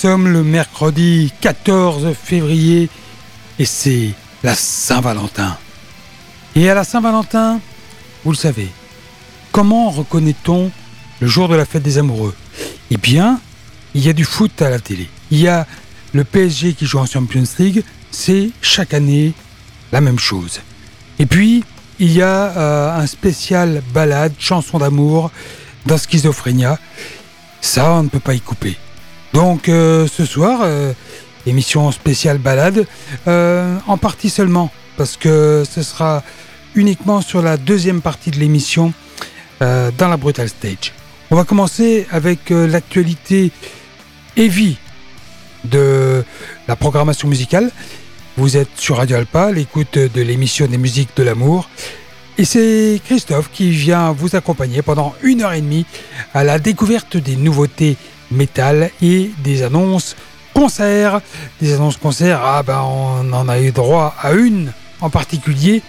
Sommes 0.00 0.28
le 0.28 0.42
mercredi 0.42 1.30
14 1.42 2.14
février 2.14 2.88
et 3.58 3.66
c'est 3.66 4.14
la 4.42 4.54
Saint-Valentin. 4.54 5.58
Et 6.56 6.70
à 6.70 6.74
la 6.74 6.84
Saint-Valentin, 6.84 7.60
vous 8.24 8.30
le 8.30 8.36
savez, 8.38 8.68
comment 9.52 9.90
reconnaît-on 9.90 10.70
le 11.20 11.26
jour 11.26 11.48
de 11.48 11.54
la 11.54 11.66
fête 11.66 11.82
des 11.82 11.98
amoureux? 11.98 12.34
Eh 12.90 12.96
bien, 12.96 13.40
il 13.92 14.02
y 14.02 14.08
a 14.08 14.14
du 14.14 14.24
foot 14.24 14.62
à 14.62 14.70
la 14.70 14.78
télé. 14.78 15.06
Il 15.30 15.38
y 15.38 15.48
a 15.48 15.66
le 16.14 16.24
PSG 16.24 16.72
qui 16.72 16.86
joue 16.86 16.98
en 16.98 17.04
Champions 17.04 17.44
League, 17.58 17.84
c'est 18.10 18.52
chaque 18.62 18.94
année 18.94 19.34
la 19.92 20.00
même 20.00 20.18
chose. 20.18 20.62
Et 21.18 21.26
puis, 21.26 21.62
il 21.98 22.10
y 22.10 22.22
a 22.22 22.56
euh, 22.56 22.96
un 22.96 23.06
spécial 23.06 23.82
balade, 23.92 24.32
chanson 24.38 24.78
d'amour 24.78 25.30
dans 25.84 25.98
Schizophrénia. 25.98 26.78
Ça, 27.60 27.92
on 27.92 28.04
ne 28.04 28.08
peut 28.08 28.18
pas 28.18 28.32
y 28.32 28.40
couper. 28.40 28.78
Donc 29.32 29.68
euh, 29.68 30.06
ce 30.08 30.24
soir, 30.24 30.60
euh, 30.62 30.92
émission 31.46 31.90
spéciale 31.92 32.38
balade, 32.38 32.86
euh, 33.28 33.76
en 33.86 33.96
partie 33.96 34.30
seulement, 34.30 34.70
parce 34.96 35.16
que 35.16 35.64
ce 35.70 35.82
sera 35.82 36.22
uniquement 36.74 37.20
sur 37.20 37.42
la 37.42 37.56
deuxième 37.56 38.00
partie 38.00 38.30
de 38.30 38.38
l'émission 38.38 38.92
dans 39.60 40.08
la 40.08 40.16
Brutal 40.16 40.48
Stage. 40.48 40.94
On 41.30 41.36
va 41.36 41.44
commencer 41.44 42.06
avec 42.10 42.48
l'actualité 42.48 43.52
heavy 44.34 44.78
de 45.64 46.24
la 46.66 46.76
programmation 46.76 47.28
musicale. 47.28 47.70
Vous 48.38 48.56
êtes 48.56 48.70
sur 48.76 48.96
Radio 48.96 49.18
Alpa, 49.18 49.52
l'écoute 49.52 49.98
de 49.98 50.22
l'émission 50.22 50.66
des 50.66 50.78
musiques 50.78 51.10
de 51.14 51.24
l'amour. 51.24 51.68
Et 52.38 52.46
c'est 52.46 53.02
Christophe 53.04 53.50
qui 53.52 53.70
vient 53.70 54.12
vous 54.12 54.34
accompagner 54.34 54.80
pendant 54.80 55.14
une 55.22 55.42
heure 55.42 55.52
et 55.52 55.60
demie 55.60 55.84
à 56.32 56.42
la 56.42 56.58
découverte 56.58 57.18
des 57.18 57.36
nouveautés 57.36 57.98
métal 58.30 58.90
et 59.02 59.30
des 59.38 59.62
annonces 59.62 60.16
concerts. 60.54 61.20
Des 61.60 61.74
annonces 61.74 61.96
concerts, 61.96 62.40
ah 62.42 62.62
ben 62.62 62.80
on 62.82 63.32
en 63.32 63.48
a 63.48 63.60
eu 63.60 63.72
droit 63.72 64.14
à 64.20 64.32
une 64.32 64.72
en 65.00 65.10
particulier 65.10 65.82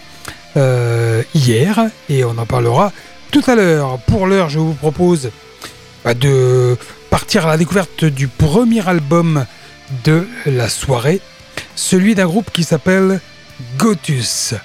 euh, 0.57 1.23
hier 1.33 1.79
et 2.09 2.23
on 2.23 2.37
en 2.37 2.45
parlera 2.45 2.91
tout 3.31 3.43
à 3.47 3.55
l'heure. 3.55 3.99
Pour 4.07 4.27
l'heure, 4.27 4.49
je 4.49 4.59
vous 4.59 4.73
propose 4.73 5.31
bah, 6.03 6.13
de 6.13 6.77
partir 7.09 7.45
à 7.45 7.49
la 7.49 7.57
découverte 7.57 8.05
du 8.05 8.27
premier 8.27 8.87
album 8.87 9.45
de 10.03 10.27
la 10.45 10.69
soirée, 10.69 11.21
celui 11.75 12.15
d'un 12.15 12.25
groupe 12.25 12.51
qui 12.51 12.63
s'appelle 12.63 13.19
Gotus, 13.77 14.55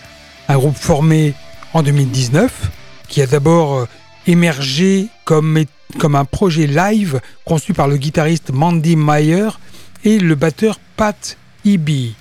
un 0.49 0.57
groupe 0.57 0.77
formé 0.77 1.35
en 1.75 1.83
2019 1.83 2.71
qui 3.09 3.23
a 3.23 3.27
d'abord 3.27 3.87
émergé 4.27 5.09
comme 5.25 5.57
un 6.15 6.25
projet 6.25 6.67
live 6.67 7.21
conçu 7.45 7.73
par 7.73 7.89
le 7.89 7.97
guitariste 7.97 8.51
Mandy 8.53 8.97
Meyer 8.97 9.49
et 10.05 10.19
le 10.19 10.35
batteur 10.35 10.79
Pat 10.97 11.37
Eby. 11.65 12.15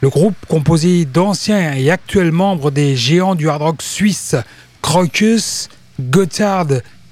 Le 0.00 0.08
groupe, 0.08 0.34
composé 0.48 1.04
d'anciens 1.04 1.74
et 1.74 1.90
actuels 1.90 2.32
membres 2.32 2.70
des 2.70 2.96
géants 2.96 3.36
du 3.36 3.48
hard 3.48 3.62
rock 3.62 3.82
suisse 3.82 4.34
Crocus, 4.82 5.68
Gotthard 6.00 6.66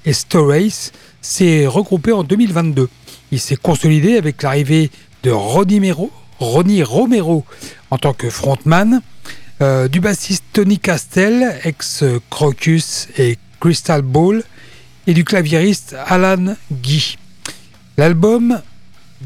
et 0.05 0.11
Storace, 0.11 0.91
s'est 1.21 1.67
regroupé 1.67 2.11
en 2.11 2.23
2022. 2.23 2.89
Il 3.31 3.39
s'est 3.39 3.55
consolidé 3.55 4.17
avec 4.17 4.43
l'arrivée 4.43 4.91
de 5.23 5.31
Ronnie, 5.31 6.83
Romero 6.83 7.45
en 7.91 7.97
tant 7.97 8.13
que 8.13 8.29
frontman, 8.29 9.01
euh, 9.61 9.87
du 9.87 10.01
bassiste 10.01 10.43
Tony 10.51 10.79
Castell, 10.79 11.59
ex-Crocus 11.63 13.07
et 13.17 13.37
Crystal 13.61 14.01
Ball, 14.01 14.43
et 15.07 15.13
du 15.13 15.23
claviériste 15.23 15.95
Alan 16.07 16.55
Guy. 16.71 17.17
L'album 17.97 18.61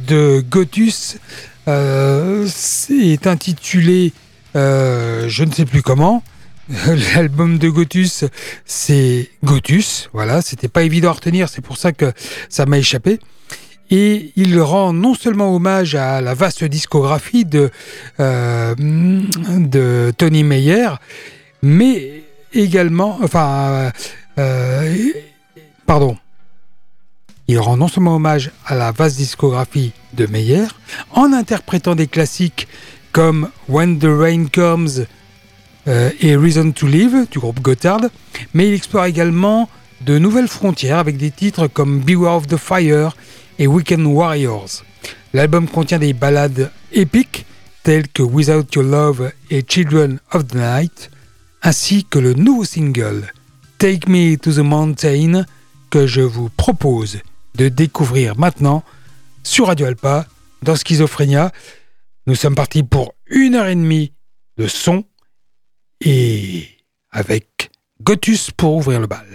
de 0.07 0.43
Gotus 0.47 1.17
euh, 1.67 2.47
est 2.89 3.25
intitulé 3.25 4.13
euh, 4.55 5.27
je 5.27 5.43
ne 5.43 5.51
sais 5.51 5.65
plus 5.65 5.81
comment. 5.81 6.23
L'album 7.15 7.57
de 7.57 7.69
Gotus, 7.69 8.25
c'est 8.65 9.29
Gotus. 9.43 10.09
Voilà, 10.13 10.41
c'était 10.41 10.67
pas 10.67 10.83
évident 10.83 11.09
à 11.09 11.13
retenir, 11.13 11.49
c'est 11.49 11.61
pour 11.61 11.77
ça 11.77 11.91
que 11.91 12.11
ça 12.49 12.65
m'a 12.65 12.77
échappé. 12.77 13.19
Et 13.91 14.31
il 14.35 14.59
rend 14.59 14.93
non 14.93 15.13
seulement 15.13 15.53
hommage 15.53 15.93
à 15.93 16.19
la 16.21 16.33
vaste 16.33 16.63
discographie 16.63 17.45
de, 17.45 17.69
euh, 18.19 18.73
de 18.77 20.11
Tony 20.17 20.43
Meyer, 20.43 20.89
mais 21.61 22.23
également, 22.51 23.19
enfin, 23.21 23.91
pardon, 25.85 26.17
il 27.47 27.59
rend 27.59 27.77
non 27.77 27.87
seulement 27.87 28.15
hommage 28.15 28.51
à 28.65 28.75
la 28.75 28.91
vaste 28.91 29.17
discographie 29.17 29.93
de 30.13 30.25
Meyer 30.25 30.65
en 31.11 31.31
interprétant 31.31 31.95
des 31.95 32.07
classiques 32.07 32.67
comme 33.11 33.49
When 33.69 33.99
the 33.99 34.07
Rain 34.09 34.47
Comes 34.51 35.05
euh, 35.87 36.09
et 36.19 36.35
Reason 36.35 36.71
to 36.71 36.87
Live 36.87 37.27
du 37.29 37.39
groupe 37.39 37.61
Gotthard, 37.61 38.01
mais 38.53 38.67
il 38.67 38.73
explore 38.73 39.05
également 39.05 39.69
de 40.01 40.17
nouvelles 40.17 40.47
frontières 40.47 40.97
avec 40.97 41.17
des 41.17 41.31
titres 41.31 41.67
comme 41.67 41.99
Beware 41.99 42.37
of 42.37 42.47
the 42.47 42.57
Fire 42.57 43.15
et 43.59 43.67
Weekend 43.67 44.05
Warriors. 44.05 44.83
L'album 45.33 45.67
contient 45.67 45.99
des 45.99 46.13
ballades 46.13 46.71
épiques 46.91 47.45
telles 47.83 48.07
que 48.07 48.23
Without 48.23 48.65
Your 48.73 48.83
Love 48.83 49.31
et 49.51 49.63
Children 49.67 50.19
of 50.33 50.47
the 50.47 50.55
Night, 50.55 51.11
ainsi 51.61 52.03
que 52.03 52.17
le 52.17 52.33
nouveau 52.33 52.65
single 52.65 53.31
Take 53.85 54.09
Me 54.09 54.35
to 54.35 54.51
the 54.51 54.65
Mountain 54.65 55.45
que 55.91 56.07
je 56.07 56.21
vous 56.21 56.49
propose 56.49 57.19
de 57.53 57.69
découvrir 57.69 58.35
maintenant 58.35 58.83
sur 59.43 59.67
Radio 59.67 59.85
Alpa 59.85 60.25
dans 60.63 60.75
Schizophrénia. 60.75 61.51
Nous 62.25 62.33
sommes 62.33 62.55
partis 62.55 62.81
pour 62.81 63.13
une 63.27 63.53
heure 63.53 63.67
et 63.67 63.75
demie 63.75 64.11
de 64.57 64.65
son 64.65 65.03
et 66.01 66.67
avec 67.11 67.69
Gotus 68.01 68.49
pour 68.49 68.73
ouvrir 68.73 68.99
le 68.99 69.05
bal. 69.05 69.27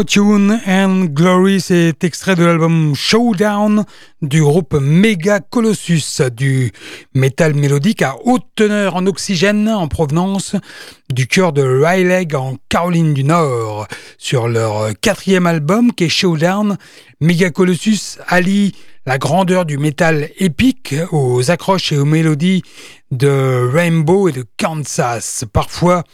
Fortune 0.00 0.58
and 0.66 1.08
Glory, 1.10 1.60
c'est 1.60 2.04
extrait 2.04 2.34
de 2.34 2.42
l'album 2.42 2.94
Showdown 2.94 3.84
du 4.22 4.40
groupe 4.40 4.72
Mega 4.80 5.40
Colossus, 5.40 6.22
du 6.34 6.72
métal 7.14 7.52
mélodique 7.52 8.00
à 8.00 8.16
haute 8.24 8.46
teneur 8.54 8.96
en 8.96 9.04
oxygène 9.04 9.68
en 9.68 9.88
provenance 9.88 10.56
du 11.12 11.26
cœur 11.26 11.52
de 11.52 11.82
Raleigh 11.82 12.34
en 12.34 12.56
Caroline 12.70 13.12
du 13.12 13.24
Nord. 13.24 13.88
Sur 14.16 14.48
leur 14.48 14.98
quatrième 15.02 15.46
album 15.46 15.92
qui 15.92 16.04
est 16.04 16.08
Showdown, 16.08 16.78
Mega 17.20 17.50
Colossus 17.50 18.16
allie 18.26 18.72
la 19.04 19.18
grandeur 19.18 19.66
du 19.66 19.76
métal 19.76 20.30
épique 20.38 20.94
aux 21.12 21.50
accroches 21.50 21.92
et 21.92 21.98
aux 21.98 22.06
mélodies 22.06 22.62
de 23.10 23.68
Rainbow 23.70 24.30
et 24.30 24.32
de 24.32 24.46
Kansas. 24.56 25.44
Parfois 25.52 26.04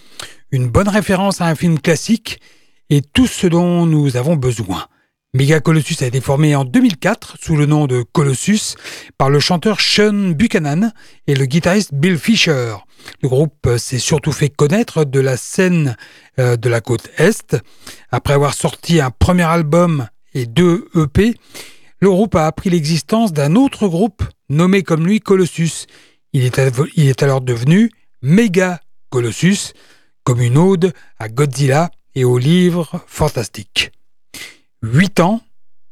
une 0.50 0.66
bonne 0.66 0.88
référence 0.88 1.40
à 1.40 1.46
un 1.46 1.54
film 1.54 1.78
classique 1.78 2.40
et 2.90 3.02
tout 3.02 3.26
ce 3.26 3.46
dont 3.46 3.86
nous 3.86 4.16
avons 4.16 4.36
besoin. 4.36 4.86
Mega 5.34 5.60
Colossus 5.60 6.02
a 6.02 6.06
été 6.06 6.20
formé 6.20 6.56
en 6.56 6.64
2004 6.64 7.36
sous 7.38 7.56
le 7.56 7.66
nom 7.66 7.86
de 7.86 8.02
Colossus 8.02 8.76
par 9.18 9.28
le 9.28 9.38
chanteur 9.38 9.80
Sean 9.80 10.30
Buchanan 10.30 10.92
et 11.26 11.34
le 11.34 11.44
guitariste 11.44 11.92
Bill 11.92 12.18
Fisher. 12.18 12.74
Le 13.22 13.28
groupe 13.28 13.68
s'est 13.76 13.98
surtout 13.98 14.32
fait 14.32 14.48
connaître 14.48 15.04
de 15.04 15.20
la 15.20 15.36
scène 15.36 15.96
euh, 16.38 16.56
de 16.56 16.70
la 16.70 16.80
côte 16.80 17.10
Est. 17.18 17.56
Après 18.10 18.32
avoir 18.32 18.54
sorti 18.54 19.00
un 19.00 19.10
premier 19.10 19.42
album 19.42 20.08
et 20.32 20.46
deux 20.46 20.88
EP, 20.94 21.34
le 22.00 22.08
groupe 22.08 22.34
a 22.34 22.46
appris 22.46 22.70
l'existence 22.70 23.32
d'un 23.34 23.56
autre 23.56 23.88
groupe 23.88 24.22
nommé 24.48 24.82
comme 24.82 25.06
lui 25.06 25.20
Colossus. 25.20 25.86
Il 26.32 26.44
est, 26.44 26.60
il 26.94 27.08
est 27.08 27.22
alors 27.22 27.42
devenu 27.42 27.90
Mega 28.22 28.80
Colossus, 29.10 29.74
comme 30.24 30.40
une 30.40 30.56
ode 30.56 30.94
à 31.18 31.28
Godzilla 31.28 31.90
et 32.16 32.24
aux 32.24 32.38
livres 32.38 33.00
fantastiques. 33.06 33.92
Huit 34.82 35.20
ans 35.20 35.40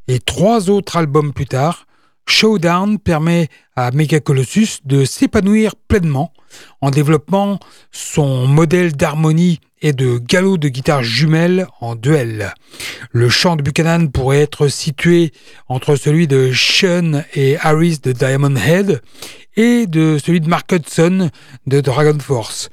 et 0.08 0.18
trois 0.18 0.70
autres 0.70 0.96
albums 0.96 1.32
plus 1.32 1.46
tard, 1.46 1.86
Showdown 2.26 2.98
permet 2.98 3.48
à 3.76 3.90
Megacolossus 3.90 4.80
de 4.84 5.04
s'épanouir 5.04 5.76
pleinement 5.76 6.32
en 6.80 6.90
développant 6.90 7.60
son 7.92 8.46
modèle 8.46 8.96
d'harmonie 8.96 9.60
et 9.82 9.92
de 9.92 10.16
galop 10.18 10.56
de 10.56 10.68
guitare 10.68 11.02
jumelle 11.02 11.66
en 11.80 11.94
duel. 11.94 12.54
Le 13.10 13.28
chant 13.28 13.56
de 13.56 13.62
Buchanan 13.62 14.10
pourrait 14.10 14.40
être 14.40 14.68
situé 14.68 15.32
entre 15.68 15.96
celui 15.96 16.26
de 16.26 16.50
Sean 16.54 17.22
et 17.34 17.58
Harris 17.58 17.98
de 18.02 18.12
Diamond 18.12 18.56
Head 18.56 19.02
et 19.56 19.86
de 19.86 20.16
celui 20.24 20.40
de 20.40 20.48
Mark 20.48 20.72
Hudson 20.72 21.30
de 21.66 21.80
Dragon 21.82 22.18
Force. 22.18 22.70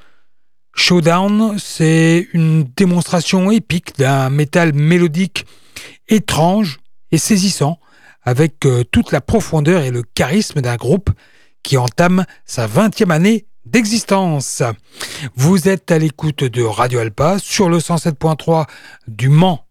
Showdown, 0.73 1.57
c'est 1.59 2.27
une 2.33 2.63
démonstration 2.63 3.51
épique 3.51 3.97
d'un 3.97 4.29
métal 4.29 4.73
mélodique 4.73 5.45
étrange 6.07 6.79
et 7.11 7.17
saisissant, 7.17 7.79
avec 8.23 8.65
euh, 8.65 8.83
toute 8.83 9.11
la 9.11 9.21
profondeur 9.21 9.83
et 9.83 9.91
le 9.91 10.03
charisme 10.03 10.61
d'un 10.61 10.75
groupe 10.75 11.09
qui 11.63 11.77
entame 11.77 12.25
sa 12.45 12.67
20e 12.67 13.11
année 13.11 13.45
d'existence. 13.65 14.63
Vous 15.35 15.67
êtes 15.67 15.91
à 15.91 15.99
l'écoute 15.99 16.43
de 16.43 16.63
Radio 16.63 16.99
Alpa 16.99 17.37
sur 17.39 17.69
le 17.69 17.77
107.3 17.77 18.65
du 19.07 19.29
Mans 19.29 19.65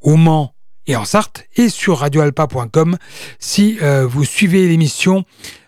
au 0.00 0.16
Mans 0.16 0.54
et 0.86 0.96
en 0.96 1.04
Sarthe 1.04 1.44
et 1.56 1.68
sur 1.68 1.98
radioalpa.com 1.98 2.96
si 3.38 3.78
euh, 3.82 4.06
vous 4.06 4.24
suivez 4.24 4.68
l'émission 4.68 5.24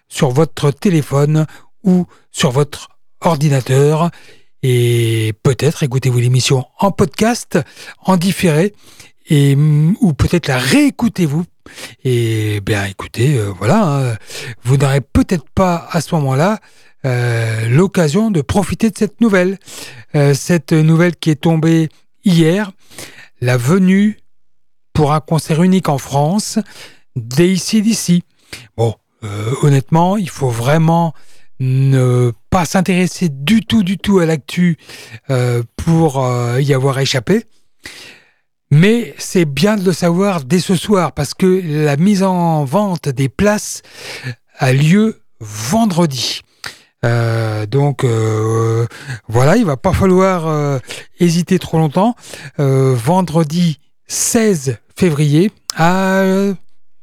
sur 0.08 0.30
votre 0.30 0.70
téléphone 0.70 1.46
ou 1.84 2.06
sur 2.30 2.50
votre 2.50 2.88
ordinateur 3.20 4.10
et 4.62 5.32
peut-être 5.42 5.82
écoutez-vous 5.82 6.18
l'émission 6.18 6.64
en 6.78 6.90
podcast, 6.90 7.58
en 8.00 8.16
différé, 8.16 8.74
et, 9.28 9.56
ou 10.00 10.12
peut-être 10.12 10.48
la 10.48 10.58
réécoutez-vous. 10.58 11.44
Et 12.04 12.60
bien 12.60 12.84
écoutez, 12.84 13.38
euh, 13.38 13.52
voilà, 13.58 13.82
hein, 13.84 14.16
vous 14.62 14.76
n'aurez 14.76 15.00
peut-être 15.00 15.48
pas 15.54 15.86
à 15.90 16.00
ce 16.00 16.14
moment-là 16.14 16.60
euh, 17.04 17.68
l'occasion 17.68 18.30
de 18.30 18.40
profiter 18.40 18.90
de 18.90 18.96
cette 18.96 19.20
nouvelle. 19.20 19.58
Euh, 20.14 20.34
cette 20.34 20.72
nouvelle 20.72 21.16
qui 21.16 21.30
est 21.30 21.40
tombée 21.40 21.88
hier, 22.24 22.70
la 23.40 23.56
venue 23.56 24.18
pour 24.92 25.12
un 25.12 25.20
concert 25.20 25.62
unique 25.62 25.88
en 25.88 25.98
France 25.98 26.58
d'ici. 27.16 28.22
Bon, 28.76 28.94
honnêtement, 29.62 30.16
il 30.16 30.30
faut 30.30 30.48
vraiment 30.48 31.12
ne 31.60 32.32
pas 32.50 32.64
s'intéresser 32.64 33.28
du 33.28 33.60
tout, 33.60 33.82
du 33.82 33.98
tout 33.98 34.18
à 34.18 34.26
l'actu 34.26 34.76
euh, 35.30 35.62
pour 35.76 36.24
euh, 36.24 36.60
y 36.60 36.74
avoir 36.74 36.98
échappé. 36.98 37.44
Mais 38.70 39.14
c'est 39.18 39.44
bien 39.44 39.76
de 39.76 39.84
le 39.84 39.92
savoir 39.92 40.44
dès 40.44 40.58
ce 40.58 40.74
soir 40.74 41.12
parce 41.12 41.34
que 41.34 41.62
la 41.84 41.96
mise 41.96 42.22
en 42.22 42.64
vente 42.64 43.08
des 43.08 43.28
places 43.28 43.82
a 44.58 44.72
lieu 44.72 45.20
vendredi. 45.38 46.40
Euh, 47.04 47.66
donc 47.66 48.04
voilà, 49.28 49.56
il 49.56 49.64
va 49.64 49.76
pas 49.76 49.92
falloir 49.92 50.80
hésiter 51.20 51.60
trop 51.60 51.78
longtemps. 51.78 52.16
vendredi 52.58 53.78
16 54.08 54.78
février 54.96 55.52
à, 55.76 56.24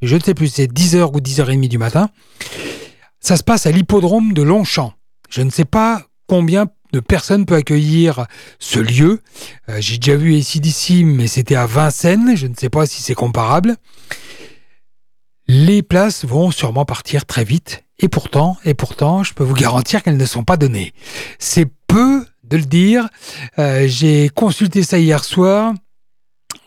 je 0.01 0.15
ne 0.15 0.21
sais 0.21 0.33
plus, 0.33 0.49
c'est 0.49 0.69
10h 0.69 1.15
ou 1.15 1.21
10h30 1.21 1.69
du 1.69 1.77
matin. 1.77 2.09
Ça 3.23 3.37
se 3.37 3.43
passe 3.43 3.65
à 3.65 3.71
l'hippodrome 3.71 4.33
de 4.33 4.41
Longchamp. 4.41 4.93
Je 5.29 5.43
ne 5.43 5.49
sais 5.49 5.63
pas 5.63 6.01
combien 6.27 6.67
de 6.91 6.99
personnes 6.99 7.45
peut 7.45 7.55
accueillir 7.55 8.27
ce 8.59 8.79
lieu. 8.79 9.21
Euh, 9.69 9.77
j'ai 9.79 9.97
déjà 9.97 10.17
vu 10.17 10.33
ici 10.33 10.59
d'ici, 10.59 11.05
mais 11.05 11.27
c'était 11.27 11.55
à 11.55 11.65
Vincennes. 11.65 12.35
Je 12.35 12.47
ne 12.47 12.53
sais 12.53 12.69
pas 12.69 12.85
si 12.85 13.01
c'est 13.01 13.15
comparable. 13.15 13.77
Les 15.47 15.83
places 15.83 16.25
vont 16.25 16.51
sûrement 16.51 16.83
partir 16.83 17.25
très 17.25 17.45
vite. 17.45 17.85
Et 17.97 18.09
pourtant, 18.09 18.57
et 18.65 18.73
pourtant, 18.73 19.23
je 19.23 19.33
peux 19.33 19.45
vous 19.45 19.53
garantir 19.53 20.03
qu'elles 20.03 20.17
ne 20.17 20.25
sont 20.25 20.43
pas 20.43 20.57
données. 20.57 20.91
C'est 21.39 21.71
peu 21.87 22.25
de 22.43 22.57
le 22.57 22.65
dire. 22.65 23.07
Euh, 23.57 23.87
j'ai 23.87 24.27
consulté 24.27 24.83
ça 24.83 24.99
hier 24.99 25.23
soir. 25.23 25.73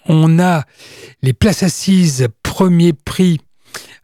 On 0.06 0.38
a 0.38 0.64
les 1.20 1.34
places 1.34 1.62
assises 1.62 2.28
premier 2.42 2.94
prix 2.94 3.40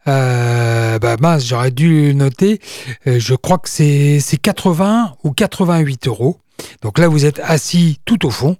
euh, 0.07 0.99
bah 0.99 1.15
mince, 1.19 1.45
j'aurais 1.45 1.71
dû 1.71 2.13
noter. 2.15 2.59
Euh, 3.07 3.19
je 3.19 3.35
crois 3.35 3.57
que 3.57 3.69
c'est 3.69 4.19
80 4.41 5.15
ou 5.23 5.31
88 5.31 6.07
euros. 6.07 6.39
Donc 6.81 6.99
là, 6.99 7.07
vous 7.07 7.25
êtes 7.25 7.39
assis 7.43 7.99
tout 8.05 8.25
au 8.25 8.29
fond. 8.29 8.57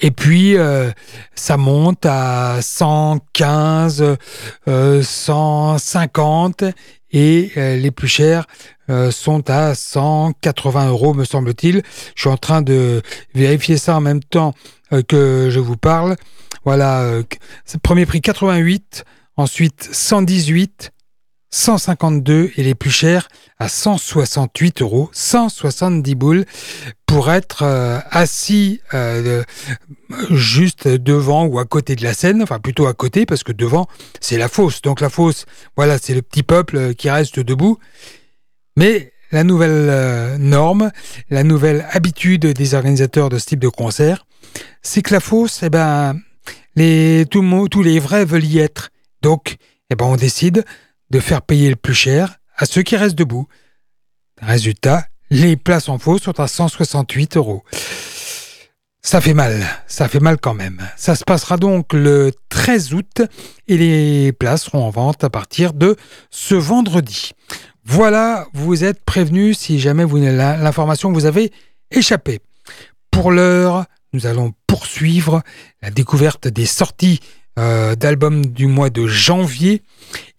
Et 0.00 0.10
puis, 0.10 0.56
euh, 0.56 0.90
ça 1.34 1.56
monte 1.56 2.04
à 2.04 2.58
115, 2.60 4.16
150 4.66 6.64
et 7.12 7.52
les 7.56 7.90
plus 7.92 8.08
chers 8.08 8.46
sont 9.10 9.48
à 9.48 9.74
180 9.74 10.88
euros, 10.88 11.14
me 11.14 11.24
semble-t-il. 11.24 11.82
Je 12.16 12.20
suis 12.20 12.28
en 12.28 12.36
train 12.36 12.60
de 12.60 13.02
vérifier 13.34 13.78
ça 13.78 13.96
en 13.96 14.00
même 14.00 14.22
temps 14.22 14.52
que 15.06 15.48
je 15.48 15.60
vous 15.60 15.76
parle. 15.76 16.16
Voilà, 16.64 17.08
premier 17.82 18.04
prix 18.04 18.20
88, 18.20 19.04
ensuite 19.36 19.88
118, 19.92 20.92
152 21.50 22.50
et 22.56 22.62
les 22.64 22.74
plus 22.74 22.90
chers 22.90 23.28
à 23.58 23.68
168 23.68 24.82
euros, 24.82 25.08
170 25.12 26.14
boules 26.16 26.44
pour 27.06 27.30
être 27.30 27.62
euh, 27.62 28.00
assis 28.10 28.80
euh, 28.92 29.44
juste 30.30 30.88
devant 30.88 31.46
ou 31.46 31.60
à 31.60 31.64
côté 31.64 31.94
de 31.94 32.02
la 32.02 32.12
scène, 32.12 32.42
enfin 32.42 32.58
plutôt 32.58 32.86
à 32.86 32.94
côté 32.94 33.24
parce 33.24 33.44
que 33.44 33.52
devant 33.52 33.86
c'est 34.20 34.36
la 34.36 34.48
fosse. 34.48 34.82
Donc 34.82 35.00
la 35.00 35.08
fosse, 35.08 35.46
voilà, 35.76 35.98
c'est 35.98 36.14
le 36.14 36.22
petit 36.22 36.42
peuple 36.42 36.94
qui 36.94 37.08
reste 37.08 37.38
debout. 37.38 37.78
Mais 38.76 39.12
la 39.30 39.44
nouvelle 39.44 39.88
euh, 39.90 40.38
norme, 40.38 40.90
la 41.30 41.44
nouvelle 41.44 41.86
habitude 41.90 42.46
des 42.46 42.74
organisateurs 42.74 43.28
de 43.28 43.38
ce 43.38 43.46
type 43.46 43.60
de 43.60 43.68
concert, 43.68 44.26
c'est 44.82 45.02
que 45.02 45.14
la 45.14 45.20
fosse, 45.20 45.62
eh 45.62 45.70
ben, 45.70 46.18
les, 46.76 47.26
tous 47.30 47.82
les 47.82 47.98
vrais 47.98 48.24
veulent 48.24 48.44
y 48.44 48.58
être. 48.58 48.90
Donc, 49.24 49.56
eh 49.88 49.94
ben, 49.94 50.04
on 50.04 50.16
décide 50.16 50.66
de 51.08 51.18
faire 51.18 51.40
payer 51.40 51.70
le 51.70 51.76
plus 51.76 51.94
cher 51.94 52.40
à 52.58 52.66
ceux 52.66 52.82
qui 52.82 52.94
restent 52.94 53.16
debout. 53.16 53.48
Résultat, 54.42 55.06
les 55.30 55.56
places 55.56 55.88
en 55.88 55.98
faux 55.98 56.18
sont 56.18 56.38
à 56.38 56.46
168 56.46 57.38
euros. 57.38 57.64
Ça 59.00 59.22
fait 59.22 59.32
mal, 59.32 59.64
ça 59.86 60.08
fait 60.08 60.20
mal 60.20 60.36
quand 60.36 60.52
même. 60.52 60.86
Ça 60.98 61.14
se 61.14 61.24
passera 61.24 61.56
donc 61.56 61.94
le 61.94 62.32
13 62.50 62.92
août 62.92 63.22
et 63.66 63.78
les 63.78 64.32
places 64.32 64.64
seront 64.64 64.84
en 64.84 64.90
vente 64.90 65.24
à 65.24 65.30
partir 65.30 65.72
de 65.72 65.96
ce 66.28 66.54
vendredi. 66.54 67.32
Voilà, 67.82 68.46
vous 68.52 68.84
êtes 68.84 69.02
prévenus 69.06 69.56
si 69.56 69.80
jamais 69.80 70.04
l'information 70.04 71.10
vous 71.12 71.24
avez 71.24 71.50
échappé. 71.90 72.40
Pour 73.10 73.30
l'heure, 73.30 73.86
nous 74.12 74.26
allons 74.26 74.52
poursuivre 74.66 75.42
la 75.80 75.90
découverte 75.90 76.46
des 76.46 76.66
sorties 76.66 77.20
euh, 77.58 77.94
d'album 77.94 78.46
du 78.46 78.66
mois 78.66 78.90
de 78.90 79.06
janvier 79.06 79.82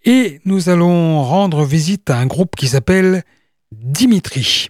et 0.03 0.39
nous 0.45 0.69
allons 0.69 1.23
rendre 1.23 1.65
visite 1.65 2.09
à 2.09 2.17
un 2.17 2.25
groupe 2.25 2.55
qui 2.55 2.67
s'appelle 2.67 3.23
Dimitri. 3.71 4.69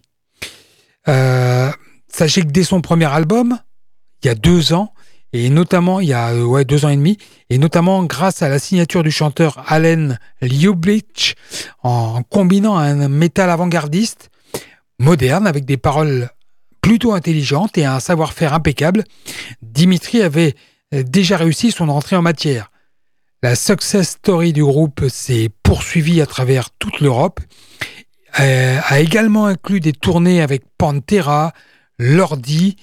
Euh, 1.07 1.71
sachez 2.07 2.41
que 2.41 2.47
dès 2.47 2.63
son 2.63 2.81
premier 2.81 3.05
album, 3.05 3.59
il 4.23 4.27
y 4.27 4.29
a 4.29 4.35
deux 4.35 4.73
ans, 4.73 4.93
et 5.33 5.49
notamment 5.49 5.99
il 5.99 6.07
y 6.07 6.13
a 6.13 6.35
ouais, 6.35 6.65
deux 6.65 6.85
ans 6.85 6.89
et 6.89 6.95
demi, 6.95 7.17
et 7.49 7.57
notamment 7.57 8.03
grâce 8.05 8.41
à 8.41 8.49
la 8.49 8.59
signature 8.59 9.03
du 9.03 9.11
chanteur 9.11 9.63
Allen 9.67 10.19
Ljublich, 10.41 11.35
en 11.83 12.23
combinant 12.23 12.77
un 12.77 13.09
métal 13.09 13.49
avant-gardiste 13.49 14.29
moderne 14.99 15.45
avec 15.45 15.65
des 15.65 15.77
paroles 15.77 16.29
plutôt 16.81 17.13
intelligentes 17.13 17.77
et 17.77 17.85
un 17.85 17.99
savoir-faire 17.99 18.53
impeccable, 18.53 19.03
Dimitri 19.61 20.21
avait 20.21 20.55
déjà 20.91 21.37
réussi 21.37 21.71
son 21.71 21.89
entrée 21.89 22.15
en 22.15 22.21
matière. 22.21 22.71
La 23.43 23.55
success 23.55 24.09
story 24.09 24.53
du 24.53 24.63
groupe 24.63 25.07
s'est 25.07 25.49
poursuivie 25.61 26.19
à 26.19 26.25
travers 26.25 26.71
toute 26.79 26.99
l'Europe, 26.99 27.39
euh, 28.39 28.79
a 28.83 28.99
également 28.99 29.45
inclus 29.45 29.79
des 29.79 29.93
tournées 29.93 30.41
avec 30.41 30.63
Pantera, 30.77 31.53
Lordi, 31.99 32.75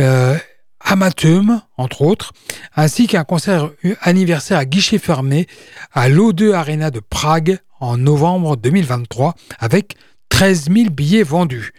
euh, 0.00 0.36
Amatum, 0.80 1.62
entre 1.76 2.02
autres, 2.02 2.32
ainsi 2.74 3.06
qu'un 3.06 3.24
concert 3.24 3.70
anniversaire 4.00 4.58
à 4.58 4.64
guichet 4.64 4.98
fermé 4.98 5.46
à 5.92 6.08
l'O2 6.08 6.52
Arena 6.52 6.90
de 6.90 7.00
Prague 7.00 7.58
en 7.80 7.96
novembre 7.96 8.56
2023 8.56 9.34
avec 9.58 9.96
13 10.30 10.70
000 10.72 10.90
billets 10.90 11.22
vendus. 11.22 11.72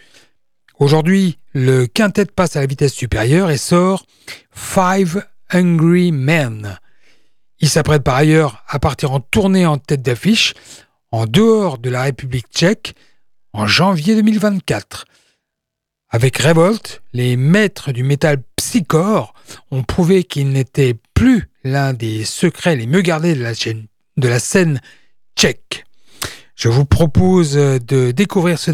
Aujourd'hui, 0.79 1.39
le 1.53 1.87
quintet 1.87 2.25
passe 2.25 2.55
à 2.55 2.61
la 2.61 2.67
vitesse 2.67 2.93
supérieure 2.93 3.51
et 3.51 3.57
sort 3.57 4.05
Five 4.51 5.25
Hungry 5.51 6.11
Men. 6.11 6.79
Il 7.59 7.69
s'apprête 7.69 8.03
par 8.03 8.15
ailleurs 8.15 8.63
à 8.67 8.79
partir 8.79 9.11
en 9.11 9.19
tournée 9.19 9.65
en 9.65 9.77
tête 9.77 10.01
d'affiche 10.01 10.53
en 11.11 11.25
dehors 11.25 11.77
de 11.77 11.89
la 11.89 12.03
République 12.03 12.47
tchèque 12.53 12.95
en 13.53 13.67
janvier 13.67 14.15
2024. 14.15 15.05
Avec 16.09 16.37
Revolt, 16.37 17.01
les 17.13 17.35
maîtres 17.37 17.91
du 17.91 18.03
métal 18.03 18.41
psychore 18.55 19.33
ont 19.71 19.83
prouvé 19.83 20.23
qu'ils 20.23 20.49
n'étaient 20.49 20.95
plus 21.13 21.49
l'un 21.63 21.93
des 21.93 22.25
secrets 22.25 22.75
les 22.75 22.87
mieux 22.87 23.01
gardés 23.01 23.35
de 23.35 23.43
la, 23.43 23.53
de 23.53 24.27
la 24.27 24.39
scène 24.39 24.81
tchèque. 25.35 25.85
Je 26.55 26.67
vous 26.67 26.85
propose 26.85 27.53
de 27.53 28.11
découvrir 28.11 28.59
ce, 28.59 28.71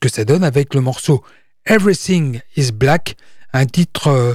que 0.00 0.08
ça 0.08 0.24
donne 0.24 0.44
avec 0.44 0.74
le 0.74 0.80
morceau 0.80 1.22
Everything 1.64 2.40
is 2.56 2.72
Black, 2.72 3.16
un 3.52 3.66
titre 3.66 4.08
euh, 4.08 4.34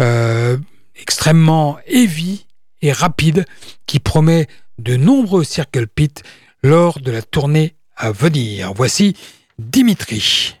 euh, 0.00 0.56
extrêmement 0.96 1.78
heavy 1.86 2.46
et 2.82 2.92
rapide 2.92 3.44
qui 3.86 3.98
promet 3.98 4.46
de 4.78 4.96
nombreux 4.96 5.44
circle 5.44 5.86
pits 5.86 6.22
lors 6.62 7.00
de 7.00 7.10
la 7.10 7.22
tournée 7.22 7.76
à 7.96 8.12
venir. 8.12 8.72
Voici 8.74 9.16
Dimitri. 9.58 10.56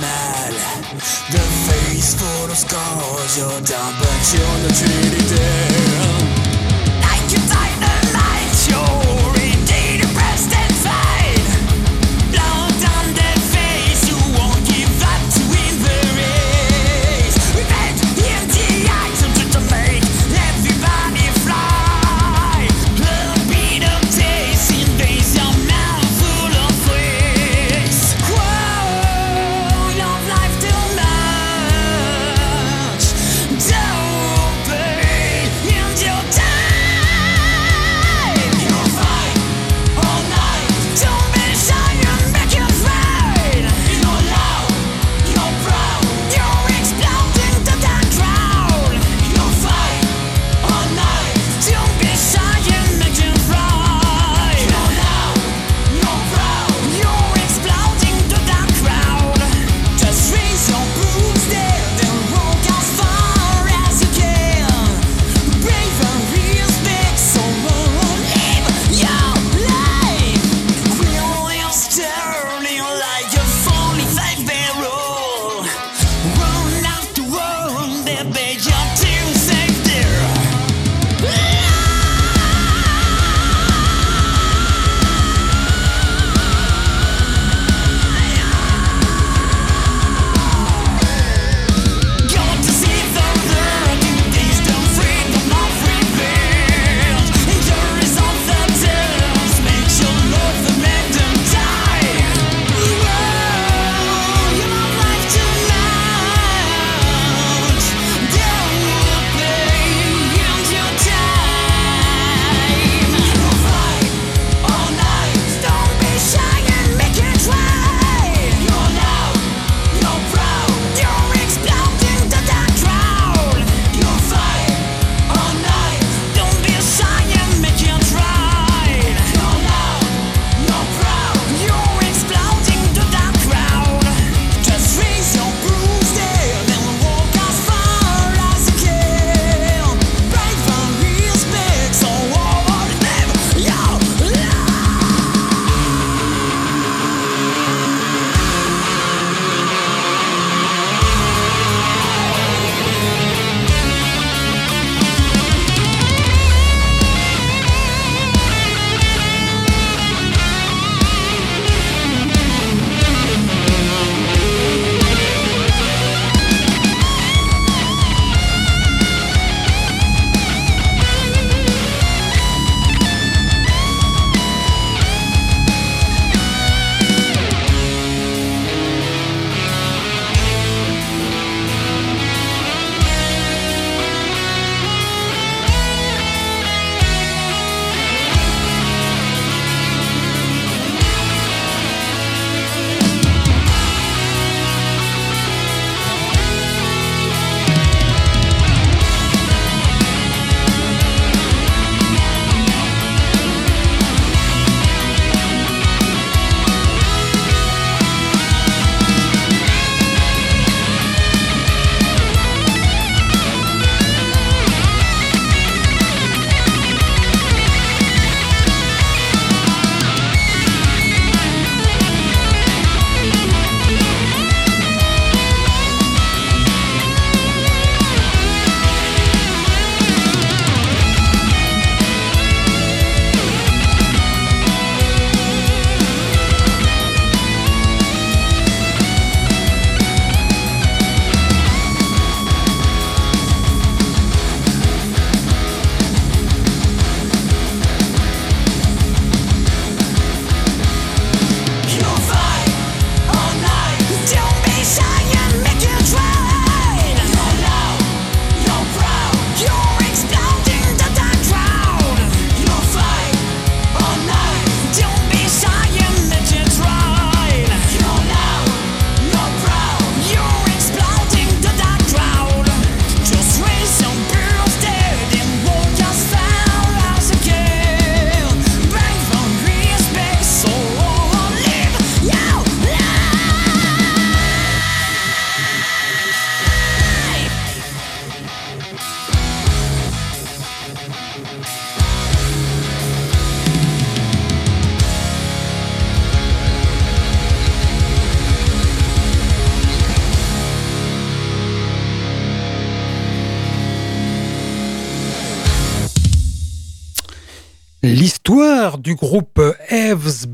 The 0.00 1.44
face 1.68 2.14
full 2.14 2.50
of 2.50 2.56
scars. 2.56 3.36
You're 3.36 3.60
down 3.60 3.94
but 3.98 4.32
you're 4.32 4.58
not 4.62 4.80
really 4.80 5.28
dead. 5.28 5.91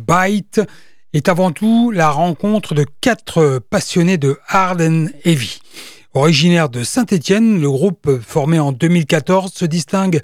Bite 0.09 0.63
est 1.13 1.29
avant 1.29 1.53
tout 1.53 1.91
la 1.91 2.11
rencontre 2.11 2.75
de 2.75 2.87
quatre 3.03 3.61
passionnés 3.71 4.17
de 4.17 4.39
hard 4.49 4.81
and 4.81 5.07
heavy. 5.25 5.61
Originaire 6.15 6.71
de 6.71 6.83
Saint-Étienne, 6.83 7.61
le 7.61 7.71
groupe 7.71 8.19
formé 8.23 8.59
en 8.59 8.73
2014 8.73 9.53
se 9.53 9.67
distingue 9.67 10.23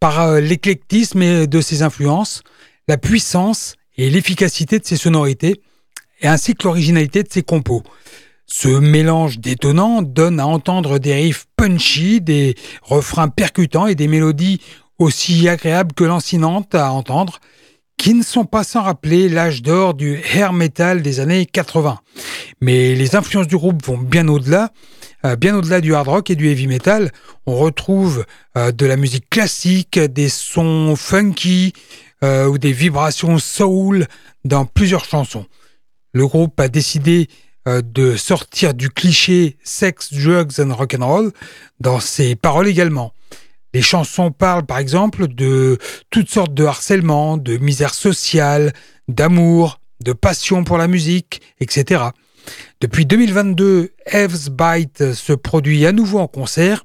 par 0.00 0.20
euh, 0.22 0.40
l'éclectisme 0.40 1.46
de 1.46 1.60
ses 1.60 1.82
influences, 1.82 2.42
la 2.88 2.96
puissance 2.96 3.74
et 3.98 4.08
l'efficacité 4.08 4.78
de 4.78 4.86
ses 4.86 4.96
sonorités, 4.96 5.60
ainsi 6.22 6.54
que 6.54 6.64
l'originalité 6.64 7.22
de 7.22 7.28
ses 7.30 7.42
compos. 7.42 7.82
Ce 8.46 8.68
mélange 8.68 9.38
détonnant 9.38 10.00
donne 10.00 10.40
à 10.40 10.46
entendre 10.46 10.98
des 10.98 11.12
riffs 11.12 11.44
punchy, 11.54 12.22
des 12.22 12.54
refrains 12.80 13.28
percutants 13.28 13.86
et 13.86 13.94
des 13.94 14.08
mélodies 14.08 14.62
aussi 14.98 15.48
agréables 15.50 15.92
que 15.92 16.04
lancinantes 16.04 16.74
à 16.74 16.90
entendre, 16.92 17.40
qui 17.98 18.14
ne 18.14 18.22
sont 18.22 18.44
pas 18.44 18.64
sans 18.64 18.82
rappeler 18.82 19.28
l'âge 19.28 19.60
d'or 19.60 19.92
du 19.92 20.20
hair 20.32 20.52
metal 20.52 21.02
des 21.02 21.20
années 21.20 21.44
80. 21.44 21.98
Mais 22.60 22.94
les 22.94 23.16
influences 23.16 23.48
du 23.48 23.56
groupe 23.56 23.84
vont 23.84 23.98
bien 23.98 24.28
au-delà, 24.28 24.70
euh, 25.24 25.36
bien 25.36 25.54
au-delà 25.56 25.80
du 25.80 25.94
hard 25.94 26.08
rock 26.08 26.30
et 26.30 26.36
du 26.36 26.48
heavy 26.48 26.68
metal. 26.68 27.10
On 27.44 27.56
retrouve 27.56 28.24
euh, 28.56 28.72
de 28.72 28.86
la 28.86 28.96
musique 28.96 29.28
classique, 29.28 29.98
des 29.98 30.28
sons 30.28 30.94
funky 30.96 31.72
euh, 32.22 32.46
ou 32.46 32.56
des 32.56 32.72
vibrations 32.72 33.38
soul 33.38 34.06
dans 34.44 34.64
plusieurs 34.64 35.04
chansons. 35.04 35.46
Le 36.12 36.26
groupe 36.26 36.58
a 36.60 36.68
décidé 36.68 37.28
de 37.66 38.16
sortir 38.16 38.72
du 38.72 38.88
cliché 38.88 39.58
sex, 39.62 40.10
drugs 40.14 40.58
and 40.58 40.74
rock 40.74 40.96
and 40.98 41.06
roll 41.06 41.32
dans 41.80 42.00
ses 42.00 42.34
paroles 42.34 42.66
également. 42.66 43.12
Les 43.74 43.82
chansons 43.82 44.30
parlent 44.30 44.66
par 44.66 44.78
exemple 44.78 45.28
de 45.28 45.78
toutes 46.10 46.30
sortes 46.30 46.54
de 46.54 46.64
harcèlement, 46.64 47.36
de 47.36 47.56
misère 47.58 47.94
sociale, 47.94 48.72
d'amour, 49.08 49.80
de 50.00 50.12
passion 50.12 50.64
pour 50.64 50.78
la 50.78 50.88
musique, 50.88 51.42
etc. 51.60 52.04
Depuis 52.80 53.04
2022, 53.04 53.90
Eve's 54.06 54.48
Bite 54.48 55.12
se 55.12 55.32
produit 55.32 55.84
à 55.86 55.92
nouveau 55.92 56.18
en 56.18 56.28
concert 56.28 56.84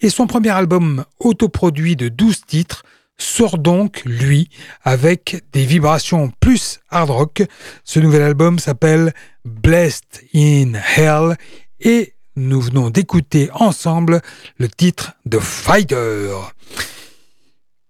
et 0.00 0.10
son 0.10 0.26
premier 0.26 0.50
album 0.50 1.04
autoproduit 1.20 1.96
de 1.96 2.08
12 2.08 2.46
titres 2.46 2.82
sort 3.18 3.58
donc, 3.58 4.02
lui, 4.04 4.48
avec 4.84 5.42
des 5.52 5.64
vibrations 5.64 6.30
plus 6.40 6.78
hard 6.88 7.10
rock. 7.10 7.42
Ce 7.84 7.98
nouvel 7.98 8.22
album 8.22 8.58
s'appelle 8.58 9.12
Blessed 9.44 10.22
in 10.34 10.74
Hell 10.96 11.36
et 11.80 12.14
nous 12.38 12.60
venons 12.60 12.90
d'écouter 12.90 13.50
ensemble 13.52 14.22
le 14.58 14.68
titre 14.68 15.14
de 15.26 15.38
Fighter. 15.38 16.30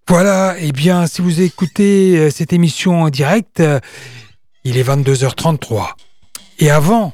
Voilà, 0.09 0.59
et 0.59 0.69
eh 0.69 0.73
bien, 0.73 1.07
si 1.07 1.21
vous 1.21 1.43
écoutez 1.43 2.17
euh, 2.17 2.31
cette 2.31 2.55
émission 2.55 3.03
en 3.03 3.11
direct, 3.11 3.61
euh, 3.61 3.79
il 4.65 4.79
est 4.79 4.83
22h33. 4.83 5.91
Et 6.61 6.71
avant 6.71 7.13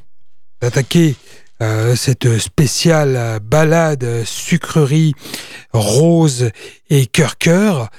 d'attaquer 0.61 1.17
euh, 1.61 1.97
cette 1.97 2.39
spéciale 2.39 3.41
balade 3.41 4.23
sucrerie 4.25 5.15
rose 5.73 6.51
et 6.89 7.07
cœur-cœur 7.07 7.91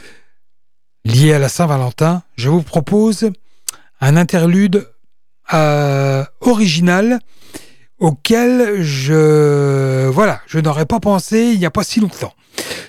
liée 1.03 1.33
à 1.33 1.39
la 1.39 1.49
Saint-Valentin, 1.49 2.23
je 2.37 2.49
vous 2.49 2.63
propose 2.63 3.31
un 3.99 4.15
interlude 4.15 4.89
original 6.41 7.19
auquel 7.99 8.81
je 8.81 10.07
voilà, 10.07 10.41
je 10.47 10.59
n'aurais 10.59 10.85
pas 10.85 10.99
pensé 10.99 11.51
il 11.53 11.59
n'y 11.59 11.65
a 11.65 11.71
pas 11.71 11.83
si 11.83 11.99
longtemps. 11.99 12.33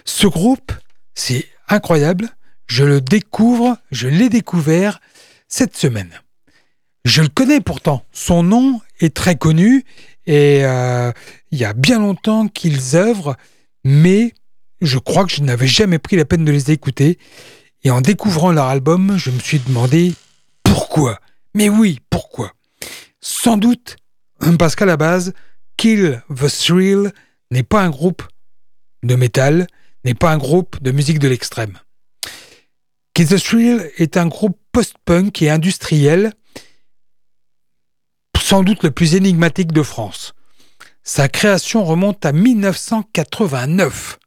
Ce 0.05 0.27
groupe, 0.27 0.73
c'est 1.15 1.47
incroyable, 1.69 2.31
je 2.67 2.85
le 2.85 3.01
découvre, 3.01 3.79
je 3.91 4.09
l'ai 4.09 4.29
découvert 4.29 5.01
cette 5.49 5.77
semaine. 5.77 6.21
Je 7.05 7.23
le 7.23 7.29
connais 7.29 7.61
pourtant, 7.61 8.05
son 8.13 8.43
nom 8.43 8.81
est 9.01 9.15
très 9.15 9.37
connu 9.37 9.85
et 10.27 10.65
euh, 10.65 11.13
il 11.53 11.59
y 11.59 11.65
a 11.65 11.73
bien 11.73 12.01
longtemps 12.01 12.49
qu'ils 12.49 12.97
œuvrent, 12.97 13.37
mais 13.85 14.35
je 14.81 14.99
crois 14.99 15.25
que 15.25 15.33
je 15.33 15.43
n'avais 15.43 15.69
jamais 15.69 15.99
pris 15.99 16.17
la 16.17 16.25
peine 16.25 16.45
de 16.45 16.53
les 16.53 16.71
écouter. 16.71 17.19
Et 17.85 17.91
en 17.91 18.01
découvrant 18.01 18.51
leur 18.51 18.67
album, 18.67 19.17
je 19.17 19.31
me 19.31 19.39
suis 19.39 19.61
demandé 19.61 20.15
pourquoi. 20.65 21.21
Mais 21.55 21.69
oui, 21.69 22.01
pourquoi? 22.11 22.53
Sans 23.21 23.57
doute 23.57 23.97
parce 24.59 24.75
qu'à 24.75 24.87
la 24.87 24.97
base, 24.97 25.33
Kill 25.77 26.23
the 26.35 26.49
Thrill 26.49 27.13
n'est 27.51 27.63
pas 27.63 27.83
un 27.83 27.91
groupe 27.91 28.23
de 29.03 29.15
métal, 29.15 29.67
n'est 30.05 30.15
pas 30.15 30.33
un 30.33 30.39
groupe 30.39 30.83
de 30.83 30.91
musique 30.91 31.19
de 31.19 31.29
l'extrême. 31.29 31.79
Kill 33.15 33.29
the 33.29 33.43
Thrill 33.43 33.91
est 33.99 34.17
un 34.17 34.27
groupe 34.27 34.59
post-punk 34.73 35.41
et 35.43 35.51
industriel, 35.51 36.33
sans 38.39 38.63
doute 38.63 38.83
le 38.83 38.91
plus 38.91 39.15
énigmatique 39.15 39.73
de 39.73 39.83
France. 39.83 40.35
Sa 41.03 41.29
création 41.29 41.85
remonte 41.85 42.27
à 42.27 42.33
1989. 42.33 44.19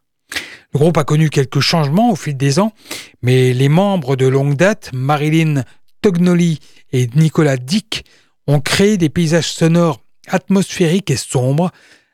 Le 0.73 0.79
groupe 0.79 0.97
a 0.97 1.03
connu 1.03 1.29
quelques 1.29 1.59
changements 1.59 2.11
au 2.11 2.15
fil 2.15 2.37
des 2.37 2.59
ans, 2.59 2.73
mais 3.21 3.53
les 3.53 3.69
membres 3.69 4.15
de 4.15 4.27
longue 4.27 4.55
date, 4.55 4.91
Marilyn 4.93 5.63
Tognoli 6.01 6.59
et 6.91 7.07
Nicolas 7.15 7.57
Dick, 7.57 8.05
ont 8.49 8.61
créé 8.61 8.97
des 8.97 9.09
paysages 9.09 9.51
sonores 9.51 10.01
atmosphériques 10.27 11.11
et 11.11 11.17
sombres, 11.17 11.69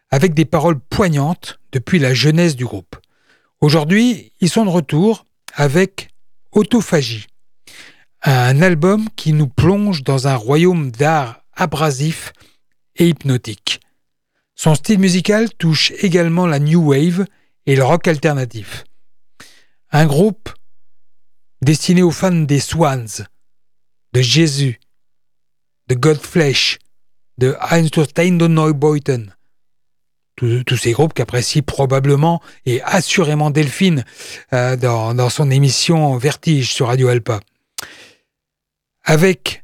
avec 0.10 0.34
des 0.34 0.44
paroles 0.44 0.82
poignantes 0.82 1.62
depuis 1.72 1.98
la 1.98 2.14
jeunesse 2.14 2.58
du 2.58 2.66
groupe. 2.66 2.98
Aujourd'hui, 3.62 4.34
ils 4.42 4.50
sont 4.50 4.66
de 4.66 4.70
retour 4.70 5.26
avec 5.54 6.10
Autophagie, 6.52 7.28
un 8.22 8.62
album 8.62 9.08
qui 9.16 9.32
nous 9.32 9.48
plonge 9.48 10.04
dans 10.04 10.28
un 10.28 10.36
royaume 10.36 10.92
d'art 10.92 11.42
abrasif 11.54 12.34
et 12.98 13.08
hypnotique. 13.08 13.80
Son 14.56 14.76
style 14.76 15.00
musical 15.00 15.54
touche 15.54 15.94
également 16.00 16.48
la 16.48 16.60
new 16.60 16.92
wave 16.92 17.26
et 17.66 17.78
le 17.78 17.84
rock 17.86 18.10
alternatif. 18.10 18.84
Un 19.90 20.06
groupe 20.06 20.50
destiné 21.62 22.04
aux 22.04 22.12
fans 22.12 22.32
des 22.32 22.60
Swans, 22.60 23.24
de 24.12 24.22
Jésus, 24.22 24.82
de 25.88 25.96
Godflesh, 25.96 26.80
de 27.38 27.56
Einstein 27.72 28.38
de 28.38 28.48
Neubeuten. 28.48 29.36
Tous, 30.36 30.76
ces 30.76 30.92
groupes 30.92 31.14
qu'apprécie 31.14 31.62
probablement 31.62 32.42
et 32.66 32.82
assurément 32.82 33.52
Delphine 33.52 34.04
euh, 34.52 34.76
dans, 34.76 35.30
son 35.30 35.50
émission 35.50 36.18
Vertige 36.18 36.74
sur 36.74 36.88
Radio 36.88 37.08
Alpa. 37.08 37.40
Avec 39.06 39.64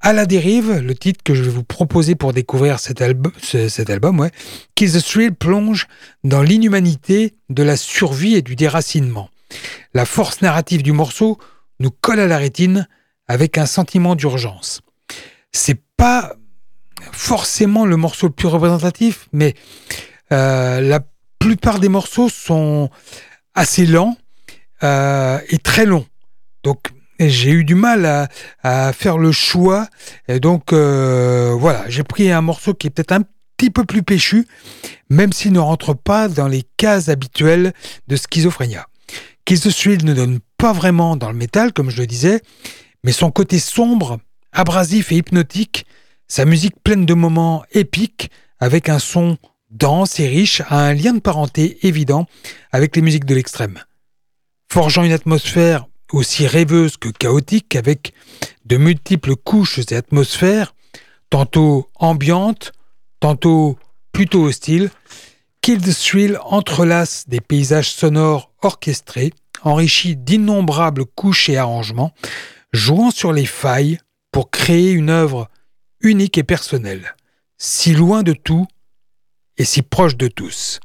À 0.00 0.12
la 0.12 0.26
dérive, 0.26 0.80
le 0.80 0.94
titre 0.94 1.22
que 1.24 1.34
je 1.34 1.42
vais 1.42 1.50
vous 1.50 1.64
proposer 1.64 2.14
pour 2.14 2.34
découvrir 2.34 2.78
cet, 2.78 3.00
album, 3.00 4.20
ouais, 4.20 4.30
Kiss 4.74 4.92
the 4.92 5.02
Thrill 5.02 5.34
plonge 5.34 5.86
dans 6.24 6.42
l'inhumanité 6.42 7.32
de 7.48 7.62
la 7.62 7.78
survie 7.78 8.34
et 8.34 8.42
du 8.42 8.54
déracinement. 8.54 9.30
La 9.94 10.04
force 10.04 10.42
narrative 10.42 10.82
du 10.82 10.92
morceau 10.92 11.38
nous 11.80 11.90
colle 11.90 12.20
à 12.20 12.26
la 12.26 12.36
rétine 12.36 12.86
avec 13.28 13.56
un 13.56 13.66
sentiment 13.66 14.14
d'urgence. 14.14 14.82
C'est 15.52 15.80
pas 15.96 16.34
forcément 17.12 17.86
le 17.86 17.96
morceau 17.96 18.26
le 18.26 18.32
plus 18.32 18.48
représentatif, 18.48 19.28
mais 19.32 19.54
euh, 20.32 20.80
la 20.80 21.00
plupart 21.38 21.78
des 21.80 21.88
morceaux 21.88 22.28
sont 22.28 22.90
assez 23.54 23.86
lents 23.86 24.16
euh, 24.82 25.38
et 25.48 25.58
très 25.58 25.86
longs. 25.86 26.06
Donc 26.62 26.78
j'ai 27.18 27.50
eu 27.50 27.64
du 27.64 27.74
mal 27.74 28.28
à, 28.62 28.92
faire 28.92 29.18
le 29.18 29.32
choix. 29.32 29.88
Et 30.28 30.40
donc 30.40 30.72
euh, 30.72 31.54
voilà, 31.58 31.84
j'ai 31.88 32.02
pris 32.02 32.30
un 32.30 32.42
morceau 32.42 32.74
qui 32.74 32.88
est 32.88 32.90
peut-être 32.90 33.12
un 33.12 33.22
petit 33.56 33.70
peu 33.70 33.84
plus 33.84 34.02
péchu, 34.02 34.46
même 35.08 35.32
s'il 35.32 35.52
ne 35.52 35.58
rentre 35.58 35.94
pas 35.94 36.28
dans 36.28 36.48
les 36.48 36.64
cases 36.76 37.08
habituelles 37.08 37.72
de 38.08 38.16
Schizophrénia. 38.16 38.86
Kiss 39.44 39.60
the 39.62 40.02
ne 40.02 40.12
donne 40.12 40.40
pas 40.58 40.72
vraiment 40.72 41.16
dans 41.16 41.30
le 41.30 41.36
métal, 41.36 41.72
comme 41.72 41.88
je 41.88 42.00
le 42.00 42.06
disais, 42.06 42.42
mais 43.04 43.12
son 43.12 43.30
côté 43.30 43.60
sombre, 43.60 44.18
abrasif 44.56 45.12
et 45.12 45.16
hypnotique 45.16 45.86
sa 46.28 46.44
musique 46.44 46.74
pleine 46.82 47.06
de 47.06 47.14
moments 47.14 47.64
épiques, 47.70 48.30
avec 48.58 48.88
un 48.88 48.98
son 48.98 49.38
dense 49.70 50.18
et 50.18 50.26
riche, 50.26 50.62
a 50.68 50.80
un 50.80 50.94
lien 50.94 51.12
de 51.12 51.20
parenté 51.20 51.86
évident 51.86 52.26
avec 52.72 52.96
les 52.96 53.02
musiques 53.02 53.26
de 53.26 53.34
l'extrême. 53.34 53.78
Forgeant 54.72 55.04
une 55.04 55.12
atmosphère 55.12 55.86
aussi 56.12 56.46
rêveuse 56.46 56.96
que 56.96 57.10
chaotique, 57.10 57.76
avec 57.76 58.12
de 58.64 58.76
multiples 58.76 59.36
couches 59.36 59.78
et 59.90 59.94
atmosphères, 59.94 60.74
tantôt 61.30 61.88
ambiantes, 61.94 62.72
tantôt 63.20 63.78
plutôt 64.12 64.44
hostiles, 64.44 64.90
Kill 65.60 65.80
entrelace 66.44 67.24
des 67.28 67.40
paysages 67.40 67.90
sonores 67.90 68.52
orchestrés, 68.62 69.32
enrichis 69.62 70.16
d'innombrables 70.16 71.04
couches 71.04 71.48
et 71.48 71.56
arrangements, 71.56 72.14
jouant 72.72 73.10
sur 73.10 73.32
les 73.32 73.46
failles 73.46 73.98
pour 74.36 74.50
créer 74.50 74.90
une 74.90 75.08
œuvre 75.08 75.48
unique 76.02 76.36
et 76.36 76.42
personnel, 76.42 77.16
si 77.56 77.94
loin 77.94 78.22
de 78.22 78.34
tout 78.34 78.66
et 79.56 79.64
si 79.64 79.80
proche 79.80 80.14
de 80.18 80.28
tous. 80.28 80.78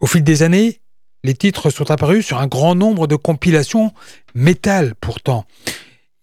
Au 0.00 0.06
fil 0.06 0.24
des 0.24 0.42
années, 0.42 0.80
les 1.22 1.34
titres 1.34 1.68
sont 1.68 1.90
apparus 1.90 2.24
sur 2.24 2.38
un 2.38 2.46
grand 2.46 2.74
nombre 2.74 3.06
de 3.06 3.14
compilations 3.14 3.92
métal 4.34 4.94
pourtant. 5.02 5.44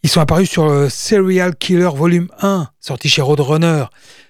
Ils 0.02 0.10
sont 0.10 0.22
apparus 0.22 0.50
sur 0.50 0.68
le 0.68 0.90
Serial 0.90 1.56
Killer 1.56 1.92
Volume 1.94 2.30
1, 2.40 2.70
sorti 2.80 3.08
chez 3.08 3.22
Roadrunner, 3.22 3.86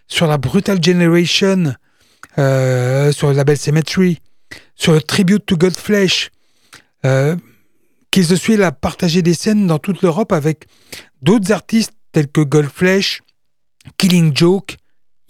sur 0.10 0.28
la 0.28 0.38
Brutal 0.38 0.84
Generation, 0.84 1.74
euh, 2.38 3.14
sur 3.14 3.30
le 3.30 3.36
label 3.36 3.58
Cemetery, 3.58 4.20
sur 4.76 4.92
le 4.92 5.02
Tribute 5.02 5.46
to 5.46 5.56
Godflesh. 5.56 6.32
Euh, 7.06 7.38
Kills 8.12 8.28
the 8.28 8.40
Thrill 8.40 8.64
a 8.64 8.74
partagé 8.74 9.22
des 9.22 9.34
scènes 9.34 9.68
dans 9.68 9.80
toute 9.80 10.02
l'Europe 10.02 10.34
avec 10.34 10.68
d'autres 11.22 11.54
artistes 11.54 11.94
tels 12.12 12.28
que 12.28 12.42
Godflesh, 12.42 13.22
Killing 13.98 14.36
Joke, 14.36 14.76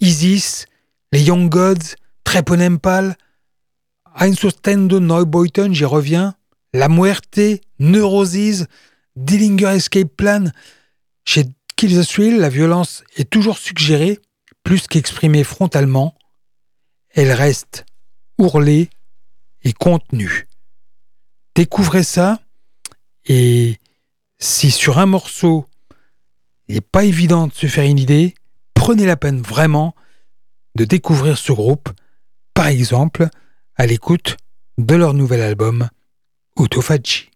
Isis, 0.00 0.66
les 1.12 1.22
Young 1.22 1.48
Gods, 1.48 1.94
Treponempal, 2.24 3.16
Einstustendo 4.18 4.98
Neubeuten, 4.98 5.72
j'y 5.72 5.84
reviens, 5.84 6.34
La 6.72 6.88
Muerte, 6.88 7.60
Neurosis, 7.78 8.66
Dillinger 9.14 9.76
Escape 9.76 10.16
Plan. 10.16 10.46
Chez 11.24 11.44
Kill 11.76 12.04
the 12.04 12.18
la 12.18 12.48
violence 12.48 13.04
est 13.16 13.30
toujours 13.30 13.58
suggérée, 13.58 14.18
plus 14.64 14.86
qu'exprimée 14.88 15.44
frontalement. 15.44 16.14
Elle 17.10 17.32
reste 17.32 17.84
ourlée 18.38 18.90
et 19.62 19.72
contenue. 19.72 20.48
Découvrez 21.54 22.02
ça, 22.02 22.40
et 23.26 23.78
si 24.38 24.70
sur 24.70 24.98
un 24.98 25.06
morceau, 25.06 25.66
il 26.68 26.74
n'est 26.74 26.80
pas 26.80 27.04
évident 27.04 27.46
de 27.46 27.52
se 27.52 27.66
faire 27.66 27.84
une 27.84 27.98
idée, 27.98 28.34
prenez 28.74 29.06
la 29.06 29.16
peine 29.16 29.40
vraiment 29.40 29.94
de 30.74 30.84
découvrir 30.84 31.38
ce 31.38 31.52
groupe, 31.52 31.90
par 32.54 32.66
exemple 32.66 33.28
à 33.76 33.86
l'écoute 33.86 34.36
de 34.78 34.94
leur 34.94 35.14
nouvel 35.14 35.40
album 35.40 35.88
Autophagy. 36.56 37.31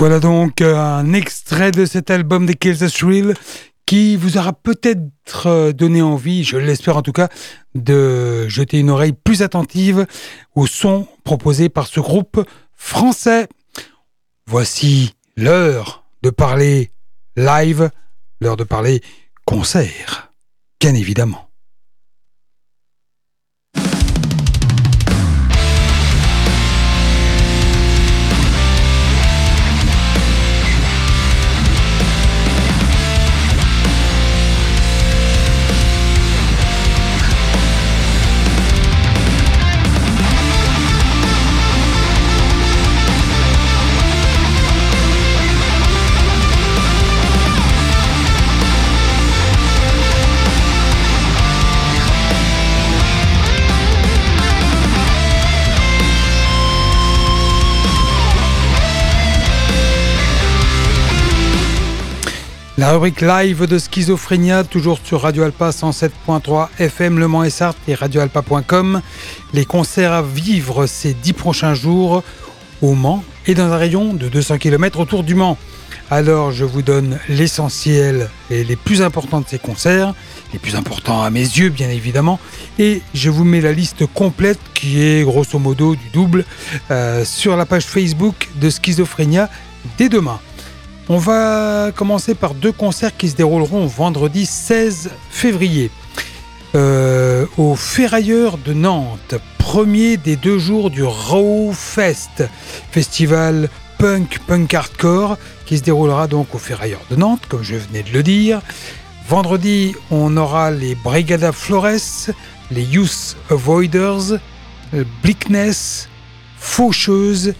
Voilà 0.00 0.18
donc 0.18 0.62
un 0.62 1.12
extrait 1.12 1.72
de 1.72 1.84
cet 1.84 2.10
album 2.10 2.46
des 2.46 2.54
Kills 2.54 2.78
the 2.78 2.90
Thrill 2.90 3.34
qui 3.84 4.16
vous 4.16 4.38
aura 4.38 4.54
peut-être 4.54 5.46
euh, 5.46 5.72
donné 5.72 6.00
envie, 6.00 6.42
je 6.42 6.56
l'espère 6.56 6.96
en 6.96 7.02
tout 7.02 7.12
cas, 7.12 7.28
de 7.74 8.48
jeter 8.48 8.78
une 8.78 8.88
oreille 8.88 9.12
plus 9.12 9.42
attentive 9.42 10.06
au 10.54 10.66
son 10.66 11.06
proposé 11.22 11.68
par 11.68 11.86
ce 11.86 12.00
groupe 12.00 12.42
français. 12.74 13.46
Voici 14.46 15.12
l'heure 15.36 16.02
de 16.22 16.30
parler 16.30 16.92
live, 17.36 17.90
l'heure 18.40 18.56
de 18.56 18.64
parler 18.64 19.02
concert, 19.44 20.32
bien 20.80 20.94
évidemment. 20.94 21.49
La 62.80 62.92
rubrique 62.92 63.20
live 63.20 63.66
de 63.66 63.78
Schizophrénia, 63.78 64.64
toujours 64.64 65.00
sur 65.04 65.20
Radio 65.20 65.42
Alpa 65.42 65.68
107.3 65.68 66.68
FM 66.78 67.18
Le 67.18 67.28
Mans 67.28 67.44
et 67.44 67.50
et 67.86 67.94
radioalpa.com. 67.94 69.02
Les 69.52 69.66
concerts 69.66 70.14
à 70.14 70.22
vivre 70.22 70.86
ces 70.86 71.12
dix 71.12 71.34
prochains 71.34 71.74
jours 71.74 72.22
au 72.80 72.94
Mans 72.94 73.22
et 73.46 73.54
dans 73.54 73.70
un 73.70 73.76
rayon 73.76 74.14
de 74.14 74.30
200 74.30 74.56
km 74.56 74.98
autour 74.98 75.24
du 75.24 75.34
Mans. 75.34 75.58
Alors 76.10 76.52
je 76.52 76.64
vous 76.64 76.80
donne 76.80 77.18
l'essentiel 77.28 78.30
et 78.50 78.64
les 78.64 78.76
plus 78.76 79.02
importants 79.02 79.42
de 79.42 79.46
ces 79.46 79.58
concerts, 79.58 80.14
les 80.54 80.58
plus 80.58 80.74
importants 80.74 81.22
à 81.22 81.28
mes 81.28 81.40
yeux 81.40 81.68
bien 81.68 81.90
évidemment, 81.90 82.40
et 82.78 83.02
je 83.12 83.28
vous 83.28 83.44
mets 83.44 83.60
la 83.60 83.72
liste 83.72 84.06
complète 84.06 84.58
qui 84.72 85.02
est 85.02 85.22
grosso 85.22 85.58
modo 85.58 85.96
du 85.96 86.08
double 86.14 86.46
euh, 86.90 87.26
sur 87.26 87.58
la 87.58 87.66
page 87.66 87.84
Facebook 87.84 88.48
de 88.54 88.70
Schizophrénia 88.70 89.50
dès 89.98 90.08
demain. 90.08 90.40
On 91.12 91.18
va 91.18 91.90
commencer 91.90 92.36
par 92.36 92.54
deux 92.54 92.70
concerts 92.70 93.16
qui 93.16 93.28
se 93.28 93.34
dérouleront 93.34 93.84
vendredi 93.88 94.46
16 94.46 95.10
février. 95.28 95.90
Euh, 96.76 97.46
au 97.58 97.74
Ferrailleur 97.74 98.58
de 98.58 98.72
Nantes, 98.72 99.34
premier 99.58 100.16
des 100.16 100.36
deux 100.36 100.60
jours 100.60 100.88
du 100.88 101.02
Raw 101.02 101.72
Fest, 101.72 102.44
festival 102.92 103.68
punk, 103.98 104.38
punk 104.46 104.72
hardcore, 104.72 105.36
qui 105.66 105.78
se 105.78 105.82
déroulera 105.82 106.28
donc 106.28 106.54
au 106.54 106.58
Ferrailleur 106.58 107.00
de 107.10 107.16
Nantes, 107.16 107.42
comme 107.48 107.64
je 107.64 107.74
venais 107.74 108.04
de 108.04 108.12
le 108.12 108.22
dire. 108.22 108.62
Vendredi, 109.28 109.96
on 110.12 110.36
aura 110.36 110.70
les 110.70 110.94
Brigada 110.94 111.50
Flores, 111.50 112.30
les 112.70 112.84
Youth 112.84 113.36
Avoiders, 113.50 114.38
Bleakness, 115.24 116.08
Faucheuse, 116.56 117.54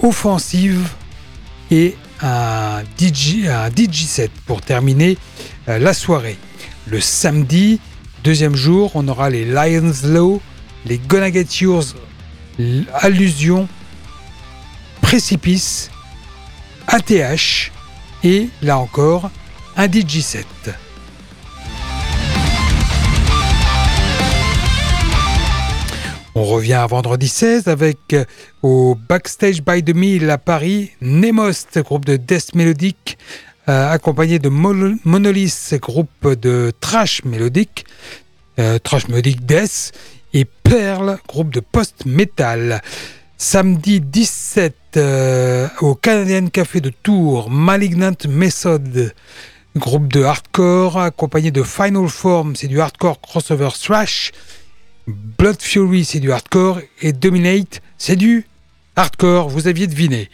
Offensive 0.00 0.88
et 1.72 1.96
un 2.22 2.82
DJ, 2.98 3.46
un 3.48 3.70
pour 4.46 4.60
terminer 4.60 5.18
euh, 5.68 5.78
la 5.78 5.94
soirée. 5.94 6.38
Le 6.86 7.00
samedi, 7.00 7.80
deuxième 8.22 8.54
jour, 8.54 8.92
on 8.94 9.06
aura 9.08 9.30
les 9.30 9.44
Lions 9.44 9.92
Low, 10.04 10.40
les 10.86 10.98
Gonna 10.98 11.32
Get 11.32 11.46
Yours, 11.60 11.94
Allusion, 12.94 13.68
Précipice, 15.00 15.90
ATH 16.86 17.72
et 18.22 18.48
là 18.62 18.78
encore 18.78 19.30
un 19.76 19.90
DJ 19.90 20.20
set. 20.20 20.46
On 26.36 26.42
revient 26.42 26.72
à 26.74 26.86
vendredi 26.88 27.28
16 27.28 27.68
avec 27.68 28.12
euh, 28.12 28.24
au 28.62 28.98
Backstage 29.08 29.62
by 29.62 29.84
the 29.84 29.94
Mill 29.94 30.28
à 30.30 30.36
Paris, 30.36 30.90
Nemost, 31.00 31.78
groupe 31.78 32.04
de 32.04 32.16
death 32.16 32.56
mélodique, 32.56 33.18
euh, 33.68 33.92
accompagné 33.92 34.40
de 34.40 34.48
Monolith, 34.48 35.76
groupe 35.80 36.26
de 36.26 36.72
trash 36.80 37.22
mélodique, 37.24 37.86
euh, 38.58 38.80
trash 38.80 39.06
mélodique 39.06 39.46
death, 39.46 39.92
et 40.32 40.44
Pearl, 40.44 41.18
groupe 41.28 41.50
de 41.54 41.60
post-metal. 41.60 42.82
Samedi 43.36 44.00
17 44.00 44.98
au 45.82 45.94
Canadian 45.94 46.48
Café 46.48 46.80
de 46.80 46.90
Tours, 46.90 47.48
Malignant 47.48 48.16
Method, 48.28 49.14
groupe 49.76 50.12
de 50.12 50.24
hardcore, 50.24 50.98
accompagné 50.98 51.52
de 51.52 51.62
Final 51.62 52.08
Form, 52.08 52.56
c'est 52.56 52.66
du 52.66 52.80
hardcore 52.80 53.20
crossover 53.20 53.68
thrash. 53.80 54.32
Blood 55.06 55.60
Fury, 55.60 56.04
c'est 56.04 56.20
du 56.20 56.32
hardcore. 56.32 56.80
Et 57.02 57.12
Dominate, 57.12 57.82
c'est 57.98 58.16
du 58.16 58.46
hardcore. 58.96 59.48
Vous 59.48 59.68
aviez 59.68 59.86
deviné. 59.86 60.30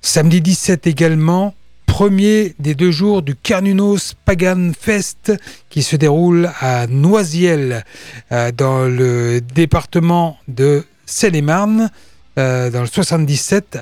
Samedi 0.00 0.40
17 0.40 0.86
également, 0.86 1.54
premier 1.86 2.54
des 2.58 2.74
deux 2.74 2.90
jours 2.90 3.22
du 3.22 3.34
Carnunos 3.36 4.14
Pagan 4.24 4.72
Fest 4.78 5.32
qui 5.70 5.82
se 5.82 5.96
déroule 5.96 6.50
à 6.60 6.86
Noisiel, 6.86 7.84
euh, 8.32 8.50
dans 8.50 8.84
le 8.84 9.40
département 9.40 10.38
de 10.48 10.84
Seine-et-Marne, 11.06 11.90
euh, 12.38 12.70
dans 12.70 12.80
le 12.80 12.86
77. 12.86 13.78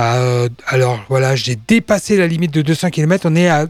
Euh, 0.00 0.48
alors 0.66 1.04
voilà, 1.08 1.36
j'ai 1.36 1.56
dépassé 1.56 2.16
la 2.16 2.26
limite 2.26 2.52
de 2.52 2.62
200 2.62 2.90
km. 2.90 3.28
On 3.30 3.36
est 3.36 3.48
à 3.48 3.66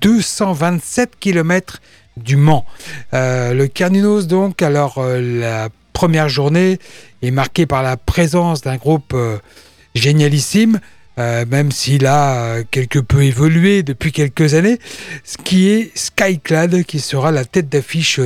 227 0.00 1.12
km 1.18 1.80
du 2.16 2.36
Mans. 2.36 2.64
Euh, 3.12 3.54
le 3.54 3.66
Carninos, 3.66 4.26
donc, 4.26 4.62
alors 4.62 4.98
euh, 4.98 5.20
la 5.20 5.68
première 5.92 6.28
journée 6.28 6.78
est 7.22 7.30
marquée 7.30 7.66
par 7.66 7.82
la 7.82 7.96
présence 7.96 8.62
d'un 8.62 8.76
groupe 8.76 9.12
euh, 9.14 9.38
génialissime, 9.94 10.80
même 11.16 11.70
s'il 11.70 12.06
a 12.06 12.64
quelque 12.72 12.98
peu 12.98 13.22
évolué 13.22 13.84
depuis 13.84 14.10
quelques 14.10 14.54
années, 14.54 14.80
ce 15.22 15.36
qui 15.36 15.68
est 15.68 15.96
Skyclad, 15.96 16.82
qui 16.82 16.98
sera 16.98 17.30
la 17.30 17.44
tête 17.44 17.68
d'affiche 17.68 18.18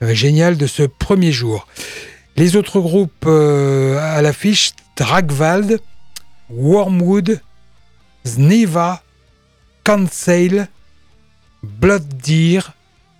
géniale 0.00 0.56
de 0.56 0.66
ce 0.66 0.82
premier 0.82 1.30
jour. 1.30 1.68
Les 2.34 2.56
autres 2.56 2.80
groupes 2.80 3.24
à 3.24 4.20
l'affiche, 4.20 4.72
Dragwald, 4.96 5.78
Wormwood, 6.50 7.40
Zneva, 8.26 9.04
Cancel, 9.84 10.66
Blood 11.62 12.02
Deer, 12.20 12.72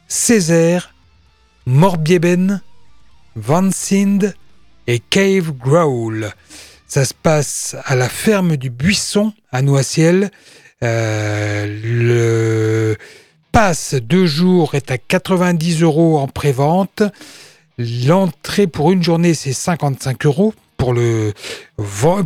Césaire, 0.08 0.94
Morbieben, 1.66 2.62
Van 3.36 3.70
Sind 3.70 4.34
et 4.86 5.00
Cave 5.00 5.52
Growl. 5.52 6.32
Ça 6.86 7.04
se 7.04 7.12
passe 7.12 7.76
à 7.84 7.94
la 7.94 8.08
ferme 8.08 8.56
du 8.56 8.70
Buisson 8.70 9.34
à 9.52 9.60
Noisiel. 9.60 10.30
Euh, 10.82 11.66
le 11.84 12.96
passe 13.52 13.94
deux 13.94 14.26
jours 14.26 14.74
est 14.74 14.90
à 14.90 14.96
90 14.96 15.82
euros 15.82 16.18
en 16.18 16.26
pré-vente. 16.26 17.02
L'entrée 17.76 18.66
pour 18.66 18.90
une 18.92 19.02
journée, 19.02 19.34
c'est 19.34 19.52
55 19.52 20.24
euros 20.24 20.54
pour 20.78 20.94
le, 20.94 21.34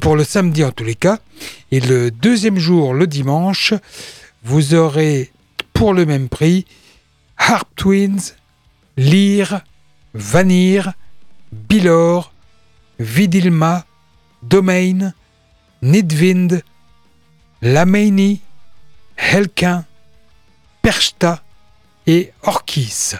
pour 0.00 0.14
le 0.14 0.22
samedi 0.22 0.62
en 0.62 0.70
tous 0.70 0.84
les 0.84 0.94
cas. 0.94 1.18
Et 1.72 1.80
le 1.80 2.12
deuxième 2.12 2.58
jour, 2.58 2.94
le 2.94 3.08
dimanche, 3.08 3.74
vous 4.44 4.74
aurez 4.74 5.32
pour 5.72 5.94
le 5.94 6.06
même 6.06 6.28
prix 6.28 6.64
Harp 7.36 7.68
Twins, 7.76 8.34
Lyre, 8.96 9.64
Vanir, 10.14 10.94
Bilor, 11.50 12.32
Vidilma, 12.98 13.84
Domain, 14.42 15.12
Nidvind, 15.82 16.62
Lameini, 17.62 18.40
Helkin, 19.16 19.84
Perchta 20.82 21.42
et 22.06 22.32
Orkis. 22.42 23.16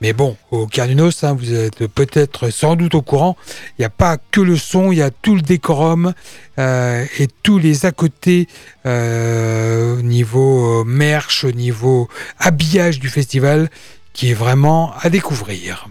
Mais 0.00 0.14
bon, 0.14 0.36
au 0.50 0.66
Carnunos, 0.66 1.24
hein, 1.24 1.36
vous 1.38 1.52
êtes 1.52 1.86
peut-être 1.86 2.48
sans 2.48 2.74
doute 2.74 2.94
au 2.94 3.02
courant, 3.02 3.36
il 3.78 3.82
n'y 3.82 3.84
a 3.84 3.90
pas 3.90 4.16
que 4.30 4.40
le 4.40 4.56
son, 4.56 4.92
il 4.92 4.98
y 4.98 5.02
a 5.02 5.10
tout 5.10 5.34
le 5.34 5.42
décorum 5.42 6.14
euh, 6.58 7.04
et 7.18 7.28
tous 7.42 7.58
les 7.58 7.84
à 7.84 7.92
côté 7.92 8.48
euh, 8.86 9.98
au 9.98 10.02
niveau 10.02 10.80
euh, 10.80 10.84
merch, 10.84 11.44
au 11.44 11.52
niveau 11.52 12.08
habillage 12.38 12.98
du 12.98 13.10
festival 13.10 13.68
qui 14.14 14.30
est 14.30 14.34
vraiment 14.34 14.94
à 15.00 15.10
découvrir. 15.10 15.88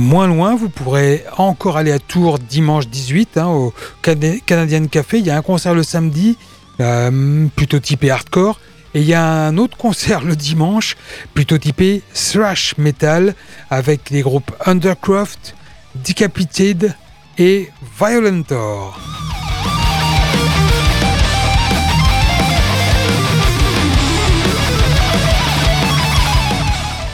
Moins 0.00 0.28
loin, 0.28 0.56
vous 0.56 0.70
pourrez 0.70 1.24
encore 1.36 1.76
aller 1.76 1.92
à 1.92 1.98
Tours 1.98 2.38
dimanche 2.38 2.88
18 2.88 3.36
hein, 3.36 3.48
au 3.48 3.74
Canadian 4.00 4.86
Café. 4.86 5.18
Il 5.18 5.26
y 5.26 5.30
a 5.30 5.36
un 5.36 5.42
concert 5.42 5.74
le 5.74 5.82
samedi, 5.82 6.38
euh, 6.80 7.46
plutôt 7.54 7.80
typé 7.80 8.10
hardcore. 8.10 8.58
Et 8.94 9.02
il 9.02 9.06
y 9.06 9.12
a 9.12 9.22
un 9.22 9.58
autre 9.58 9.76
concert 9.76 10.22
le 10.22 10.36
dimanche, 10.36 10.96
plutôt 11.34 11.58
typé 11.58 12.00
thrash 12.14 12.78
metal, 12.78 13.34
avec 13.68 14.08
les 14.08 14.22
groupes 14.22 14.50
Undercroft, 14.64 15.54
Decapitated 15.96 16.94
et 17.36 17.68
Violentor. 18.00 19.19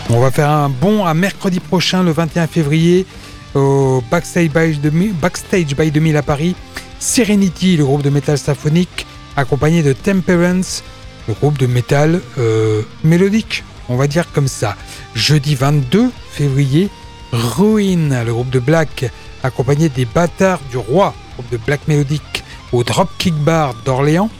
On 0.08 0.20
va 0.20 0.30
faire 0.30 0.50
un 0.50 0.68
bond 0.68 1.04
à 1.04 1.14
mercredi 1.14 1.58
prochain, 1.58 2.04
le 2.04 2.12
21 2.12 2.46
février, 2.46 3.06
au 3.54 4.02
Backstage 4.08 4.50
by 4.50 4.76
2000, 4.76 5.12
Backstage 5.14 5.74
by 5.74 5.90
2000 5.90 6.16
à 6.16 6.22
Paris. 6.22 6.54
Serenity, 7.00 7.76
le 7.76 7.84
groupe 7.84 8.02
de 8.02 8.10
métal 8.10 8.38
symphonique, 8.38 9.04
accompagné 9.36 9.82
de 9.82 9.92
Temperance, 9.92 10.84
le 11.26 11.34
groupe 11.34 11.58
de 11.58 11.66
métal 11.66 12.20
euh, 12.38 12.82
mélodique, 13.02 13.64
on 13.88 13.96
va 13.96 14.06
dire 14.06 14.30
comme 14.32 14.46
ça. 14.46 14.76
Jeudi 15.16 15.56
22 15.56 16.12
février, 16.30 16.88
Ruin, 17.32 18.22
le 18.24 18.32
groupe 18.32 18.50
de 18.50 18.60
black, 18.60 19.10
accompagné 19.42 19.88
des 19.88 20.04
Bâtards 20.04 20.60
du 20.70 20.76
Roi, 20.76 21.14
groupe 21.34 21.50
de 21.50 21.56
black 21.56 21.88
mélodique, 21.88 22.44
au 22.70 22.84
Dropkick 22.84 23.34
Bar 23.34 23.74
d'Orléans. 23.84 24.30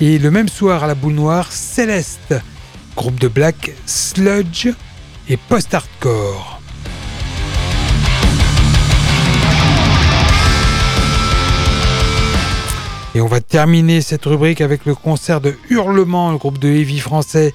Et 0.00 0.18
le 0.18 0.32
même 0.32 0.48
soir 0.48 0.82
à 0.82 0.88
la 0.88 0.96
boule 0.96 1.14
noire, 1.14 1.52
Céleste, 1.52 2.34
groupe 2.96 3.20
de 3.20 3.28
black 3.28 3.70
sludge 3.86 4.70
et 5.28 5.36
post-hardcore. 5.36 6.60
Et 13.14 13.20
on 13.20 13.26
va 13.26 13.40
terminer 13.40 14.00
cette 14.00 14.24
rubrique 14.24 14.60
avec 14.60 14.84
le 14.84 14.94
concert 14.94 15.40
de 15.40 15.56
Hurlement, 15.70 16.30
le 16.30 16.38
groupe 16.38 16.58
de 16.58 16.68
heavy 16.68 17.00
français, 17.00 17.52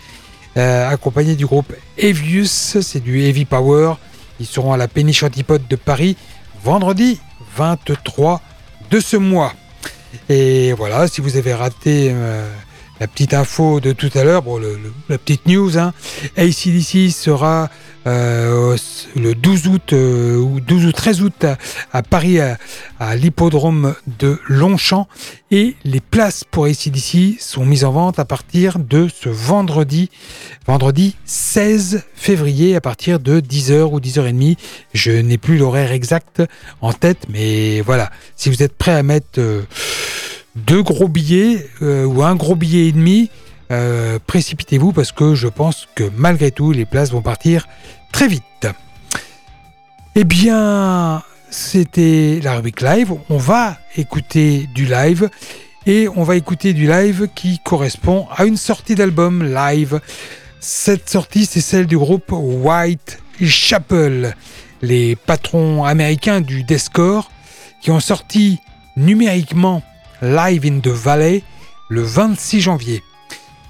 euh, 0.57 0.89
accompagné 0.89 1.35
du 1.35 1.45
groupe 1.45 1.73
Evius, 1.97 2.79
c'est 2.81 2.99
du 2.99 3.21
heavy 3.21 3.45
power. 3.45 3.93
Ils 4.39 4.45
seront 4.45 4.73
à 4.73 4.77
la 4.77 4.87
Péniche 4.87 5.23
Antipode 5.23 5.67
de 5.67 5.75
Paris 5.75 6.17
vendredi 6.63 7.19
23 7.55 8.41
de 8.89 8.99
ce 8.99 9.15
mois. 9.15 9.53
Et 10.29 10.73
voilà, 10.73 11.07
si 11.07 11.21
vous 11.21 11.37
avez 11.37 11.53
raté 11.53 12.09
euh, 12.11 12.51
la 13.03 13.07
petite 13.07 13.33
info 13.33 13.81
de 13.81 13.91
tout 13.91 14.09
à 14.15 14.23
l'heure, 14.23 14.43
bon, 14.43 14.61
la 15.09 15.17
petite 15.17 15.45
news, 15.45 15.77
hein, 15.77 15.91
ACDC 16.37 17.11
sera 17.11 17.69
euh, 18.07 18.77
le 19.17 19.35
12 19.35 19.67
août 19.67 19.91
euh, 19.91 20.37
ou 20.37 20.61
12 20.61 20.85
ou 20.85 20.91
13 20.93 21.21
août 21.21 21.45
à, 21.91 22.01
Paris 22.01 22.39
à, 22.39 23.15
l'hippodrome 23.17 23.93
de 24.19 24.39
Longchamp. 24.47 25.09
Et 25.51 25.75
les 25.83 25.99
places 25.99 26.45
pour 26.49 26.63
ACDC 26.63 27.41
sont 27.41 27.65
mises 27.65 27.83
en 27.83 27.91
vente 27.91 28.19
à 28.19 28.25
partir 28.25 28.79
de 28.79 29.09
ce 29.13 29.27
vendredi 29.27 30.09
vendredi 30.65 31.17
16 31.25 32.03
février 32.15 32.75
à 32.77 32.81
partir 32.81 33.19
de 33.19 33.41
10h 33.41 33.81
ou 33.91 33.99
10h30 33.99 34.57
je 34.93 35.11
n'ai 35.11 35.37
plus 35.37 35.57
l'horaire 35.57 35.91
exact 35.91 36.41
en 36.79 36.93
tête 36.93 37.27
mais 37.29 37.81
voilà. 37.81 38.11
Si 38.37 38.49
vous 38.49 38.63
êtes 38.63 38.77
prêt 38.77 38.93
à 38.93 39.03
mettre 39.03 39.39
euh, 39.39 39.61
deux 40.55 40.83
gros 40.83 41.07
billets 41.07 41.67
ou 41.81 42.23
un 42.23 42.35
gros 42.35 42.55
billet 42.55 42.87
et 42.87 42.91
demi 42.91 43.29
euh, 43.73 44.19
précipitez-vous 44.27 44.91
parce 44.91 45.11
que 45.11 45.33
je 45.33 45.47
pense 45.47 45.87
que 45.95 46.03
malgré 46.15 46.51
tout, 46.51 46.71
les 46.71 46.85
places 46.85 47.11
vont 47.11 47.21
partir 47.21 47.67
très 48.11 48.27
vite. 48.27 48.67
Eh 50.15 50.23
bien, 50.23 51.23
c'était 51.49 52.39
la 52.43 52.55
rubrique 52.55 52.81
live. 52.81 53.13
On 53.29 53.37
va 53.37 53.77
écouter 53.95 54.69
du 54.75 54.85
live 54.85 55.29
et 55.87 56.07
on 56.15 56.23
va 56.23 56.35
écouter 56.35 56.73
du 56.73 56.87
live 56.87 57.29
qui 57.33 57.59
correspond 57.59 58.27
à 58.35 58.45
une 58.45 58.57
sortie 58.57 58.93
d'album 58.93 59.43
live. 59.43 59.99
Cette 60.59 61.09
sortie, 61.09 61.45
c'est 61.45 61.61
celle 61.61 61.87
du 61.87 61.97
groupe 61.97 62.31
White 62.31 63.19
Chapel, 63.41 64.35
les 64.83 65.15
patrons 65.15 65.83
américains 65.83 66.41
du 66.41 66.63
deathcore 66.63 67.31
qui 67.81 67.89
ont 67.89 67.99
sorti 67.99 68.59
numériquement 68.95 69.81
Live 70.23 70.65
in 70.65 70.79
the 70.79 70.87
Valley 70.87 71.43
le 71.89 72.01
26 72.01 72.61
janvier. 72.61 73.03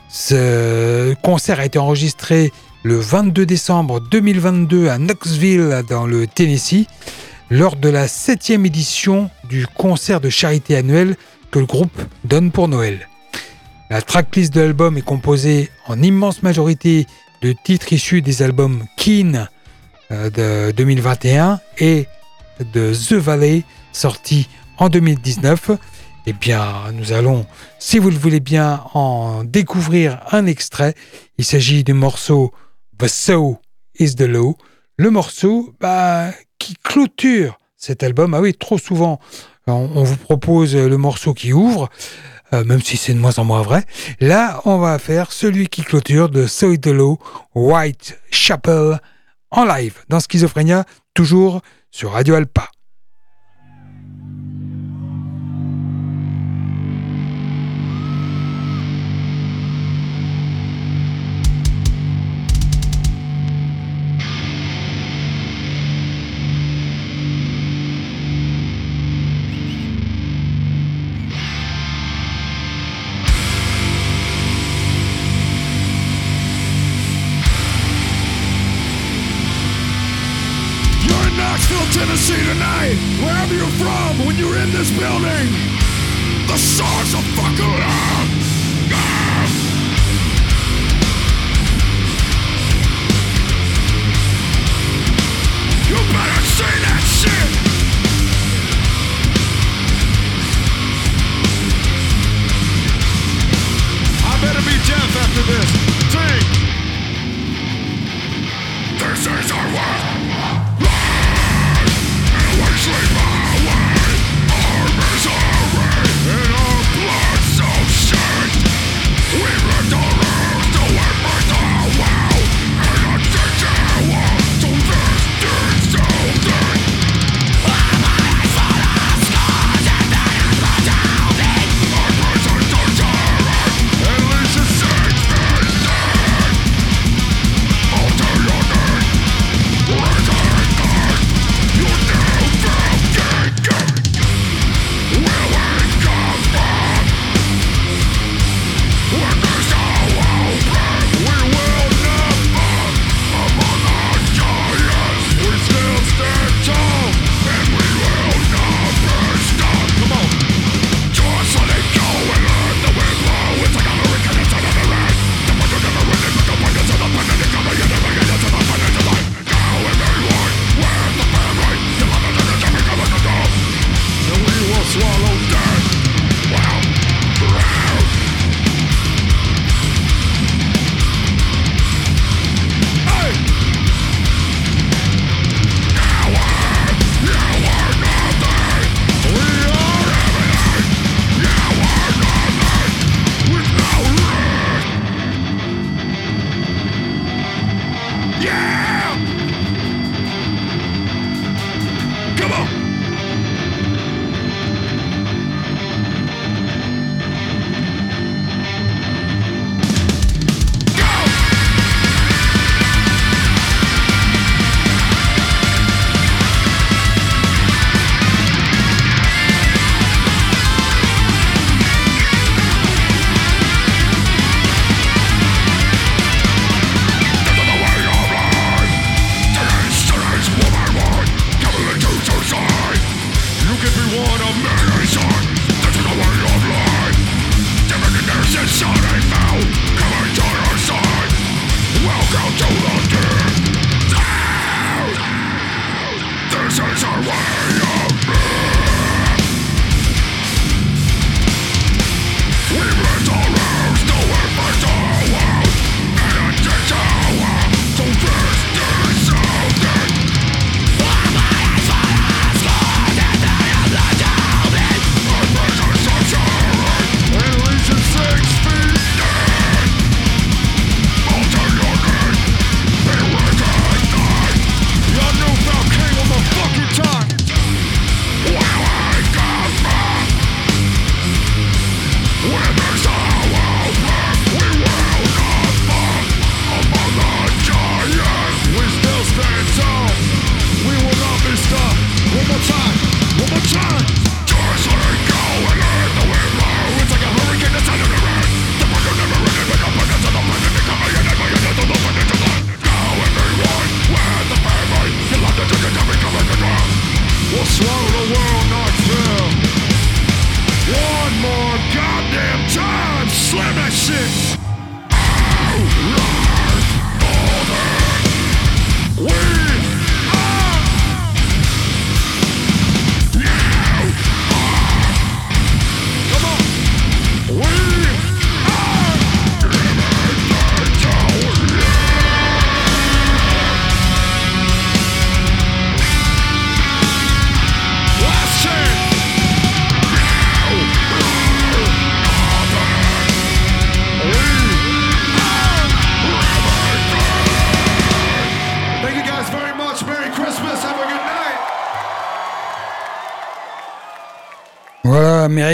Ce 0.08 1.16
concert 1.24 1.60
a 1.60 1.66
été 1.66 1.80
enregistré 1.80 2.52
le 2.84 2.96
22 3.00 3.48
décembre 3.48 4.00
2022 4.00 4.88
à 4.88 5.00
Knoxville 5.00 5.82
dans 5.90 6.06
le 6.06 6.28
Tennessee 6.28 6.86
lors 7.50 7.76
de 7.76 7.90
la 7.90 8.08
septième 8.08 8.68
édition 8.68 9.32
du 9.50 9.66
concert 9.66 10.22
de 10.22 10.30
charité 10.30 10.76
annuel 10.76 11.16
que 11.50 11.58
le 11.58 11.66
groupe 11.66 12.00
donne 12.24 12.52
pour 12.52 12.68
Noël. 12.68 13.10
La 13.90 14.04
tracklist 14.04 14.54
de 14.54 14.62
l'album 14.62 14.96
est 14.96 15.02
composée 15.02 15.72
en 15.88 16.00
immense 16.04 16.44
majorité 16.44 17.08
de 17.42 17.56
titres 17.64 17.92
issus 17.94 18.22
des 18.22 18.44
albums 18.44 18.86
Keen 18.96 19.50
euh, 20.12 20.30
de 20.30 20.72
2021 20.72 21.60
et 21.80 22.06
de 22.74 22.94
The 22.94 23.14
Valley 23.14 23.64
sorti 23.92 24.48
en 24.78 24.90
2019 24.90 25.72
eh 26.26 26.34
bien, 26.34 26.92
nous 26.94 27.12
allons, 27.12 27.46
si 27.80 28.00
vous 28.00 28.10
le 28.10 28.18
voulez 28.18 28.40
bien, 28.40 28.84
en 28.94 29.44
découvrir 29.44 30.22
un 30.32 30.46
extrait. 30.46 30.96
Il 31.38 31.44
s'agit 31.44 31.84
du 31.84 31.94
morceau 31.94 32.54
The 32.98 33.08
So 33.08 33.60
is 34.00 34.16
the 34.16 34.22
Law, 34.22 34.58
le 34.98 35.10
morceau 35.10 35.74
bah, 35.82 36.32
qui 36.60 36.76
clôture 36.82 37.58
cet 37.76 38.04
album. 38.04 38.34
Ah 38.34 38.40
oui, 38.40 38.54
trop 38.54 38.78
souvent, 38.78 39.20
on, 39.68 40.04
vous 40.04 40.16
propose 40.16 40.76
le 40.76 40.98
morceau 40.98 41.34
qui 41.34 41.52
ouvre, 41.52 41.90
euh, 42.54 42.64
même 42.64 42.82
si 42.82 42.96
c'est 42.96 43.14
de 43.14 43.20
moins 43.20 43.38
en 43.38 43.44
moins 43.44 43.62
vrai. 43.62 43.84
Là, 44.22 44.62
on 44.64 44.78
va 44.78 45.00
faire 45.00 45.32
celui 45.34 45.68
qui 45.68 45.84
clôture 45.84 46.30
de 46.30 46.48
So 46.48 46.72
is 46.72 46.80
the 46.80 46.88
Law, 46.88 47.20
White 47.54 48.18
Chapel, 48.32 49.00
en 49.52 49.66
live, 49.66 50.06
dans 50.08 50.22
Schizophrénia, 50.22 50.86
toujours 51.14 51.62
sur 51.92 52.12
Radio 52.12 52.36
Alpa. 52.36 52.70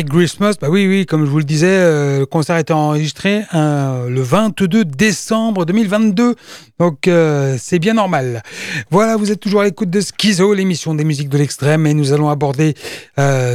Christmas, 0.08 0.56
bah 0.62 0.70
oui, 0.70 0.88
oui, 0.88 1.06
comme 1.06 1.26
je 1.26 1.30
vous 1.30 1.40
le 1.40 1.44
disais, 1.44 1.68
euh, 1.68 2.20
le 2.20 2.26
concert 2.26 2.56
a 2.56 2.60
été 2.60 2.74
enregistré 2.74 3.44
euh, 3.54 4.08
le 4.08 4.22
22 4.22 4.86
décembre 4.86 5.66
2022, 5.66 6.36
donc 6.80 7.08
euh, 7.08 7.58
c'est 7.60 7.80
bien 7.80 7.94
normal. 7.96 8.44
Voilà, 8.92 9.18
vous 9.18 9.32
êtes 9.32 9.40
toujours 9.40 9.62
à 9.62 9.64
l'écoute 9.66 9.90
de 9.90 10.02
Schizo, 10.02 10.54
l'émission 10.54 10.94
des 10.94 11.04
musiques 11.04 11.30
de 11.30 11.38
l'extrême, 11.38 11.88
et 11.88 11.94
nous 11.94 12.14
allons 12.14 12.30
aborder 12.30 12.76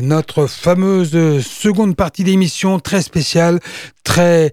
notre 0.02 0.46
fameuse 0.46 1.40
seconde 1.40 1.96
partie 1.96 2.24
d'émission 2.24 2.80
très 2.80 3.00
spéciale, 3.00 3.60
très 4.02 4.52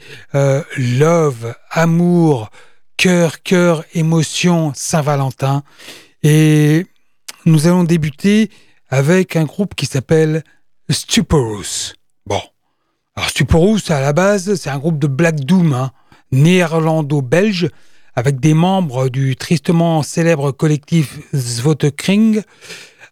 love, 0.78 1.56
amour, 1.72 2.50
cœur, 2.98 3.42
cœur, 3.44 3.84
émotion, 3.94 4.72
Saint-Valentin. 4.76 5.64
Et 6.24 6.86
nous 7.46 7.68
allons 7.68 7.84
débuter 7.84 8.50
avec 8.90 9.36
un 9.36 9.46
groupe 9.46 9.76
qui 9.76 9.86
s'appelle 9.86 10.44
Stuporous. 10.92 11.94
Bon. 12.26 12.42
Alors 13.16 13.30
Stuporous, 13.30 13.80
à 13.90 14.02
la 14.02 14.14
base, 14.14 14.56
c'est 14.56 14.70
un 14.70 14.78
groupe 14.78 15.00
de 15.00 15.08
Black 15.08 15.40
Doom, 15.40 15.74
hein, 15.74 15.92
néerlando-belge, 16.32 17.70
avec 18.16 18.40
des 18.40 18.54
membres 18.54 19.08
du 19.08 19.38
tristement 19.38 20.04
célèbre 20.04 20.52
collectif 20.52 21.20
Kring, 21.96 22.42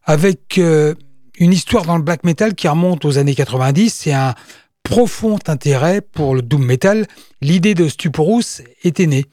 avec 0.03 0.57
euh, 0.57 0.93
une 1.39 1.53
histoire 1.53 1.85
dans 1.85 1.95
le 1.95 2.03
black 2.03 2.25
metal 2.25 2.53
qui 2.53 2.67
remonte 2.67 3.05
aux 3.05 3.17
années 3.17 3.35
90 3.35 4.07
et 4.07 4.13
un 4.13 4.35
profond 4.83 5.39
intérêt 5.47 6.01
pour 6.01 6.35
le 6.35 6.41
doom 6.41 6.65
metal. 6.65 7.07
L'idée 7.41 7.75
de 7.75 7.87
Stuporous 7.87 8.61
était 8.83 9.07
née. 9.07 9.25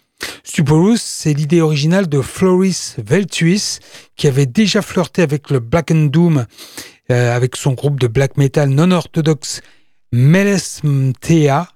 Stuporous, 0.45 0.99
c'est 0.99 1.35
l'idée 1.35 1.61
originale 1.61 2.09
de 2.09 2.21
Floris 2.21 2.95
Veltuis, 3.05 3.81
qui 4.15 4.29
avait 4.29 4.47
déjà 4.47 4.83
flirté 4.83 5.23
avec 5.23 5.51
le 5.51 5.59
Black 5.59 5.91
and 5.91 6.07
Doom 6.07 6.47
euh, 7.11 7.35
avec 7.35 7.57
son 7.57 7.73
groupe 7.73 8.01
de 8.01 8.07
black 8.07 8.37
metal 8.37 8.69
non 8.71 8.91
orthodoxe 8.91 9.61
Melesmtea, 10.13 11.69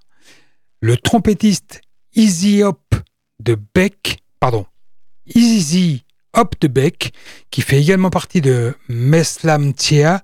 le 0.80 0.96
trompettiste 0.96 1.82
Easy 2.14 2.62
Hop 2.62 2.94
de 3.38 3.56
Beck, 3.74 4.18
pardon, 4.40 4.66
Easy 5.34 6.04
Hop 6.34 6.54
de 6.60 6.68
Beck, 6.68 7.12
qui 7.50 7.62
fait 7.62 7.80
également 7.80 8.10
partie 8.10 8.40
de 8.40 8.74
Meslamtea, 8.88 10.22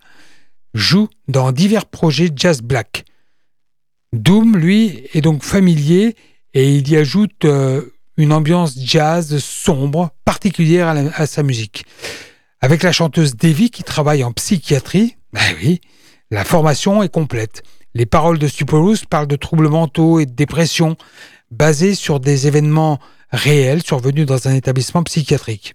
joue 0.75 1.09
dans 1.29 1.53
divers 1.53 1.87
projets 1.87 2.31
jazz 2.35 2.63
black. 2.63 3.05
Doom, 4.13 4.57
lui, 4.57 5.09
est 5.15 5.21
donc 5.21 5.43
familier 5.43 6.17
et 6.55 6.75
il 6.75 6.89
y 6.89 6.97
ajoute 6.97 7.45
euh, 7.45 7.83
une 8.17 8.33
ambiance 8.33 8.79
jazz 8.79 9.39
sombre 9.39 10.11
particulière 10.25 10.89
à 10.89 11.27
sa 11.27 11.43
musique. 11.43 11.85
Avec 12.61 12.83
la 12.83 12.93
chanteuse 12.93 13.37
Devi 13.37 13.71
qui 13.71 13.83
travaille 13.83 14.25
en 14.25 14.33
psychiatrie, 14.33 15.17
ben 15.33 15.43
oui, 15.61 15.81
la 16.31 16.45
formation 16.45 17.03
est 17.03 17.09
complète. 17.13 17.63
Les 17.95 18.07
paroles 18.07 18.39
de 18.39 18.49
Stuporous 18.49 19.07
parlent 19.09 19.27
de 19.27 19.37
troubles 19.37 19.69
mentaux 19.69 20.21
et 20.21 20.27
de 20.27 20.33
dépression 20.33 20.97
basés 21.51 21.95
sur 21.95 22.19
des 22.19 22.47
événements 22.47 22.99
réels 23.31 23.83
survenus 23.83 24.27
dans 24.27 24.49
un 24.49 24.55
établissement 24.55 25.03
psychiatrique. 25.03 25.75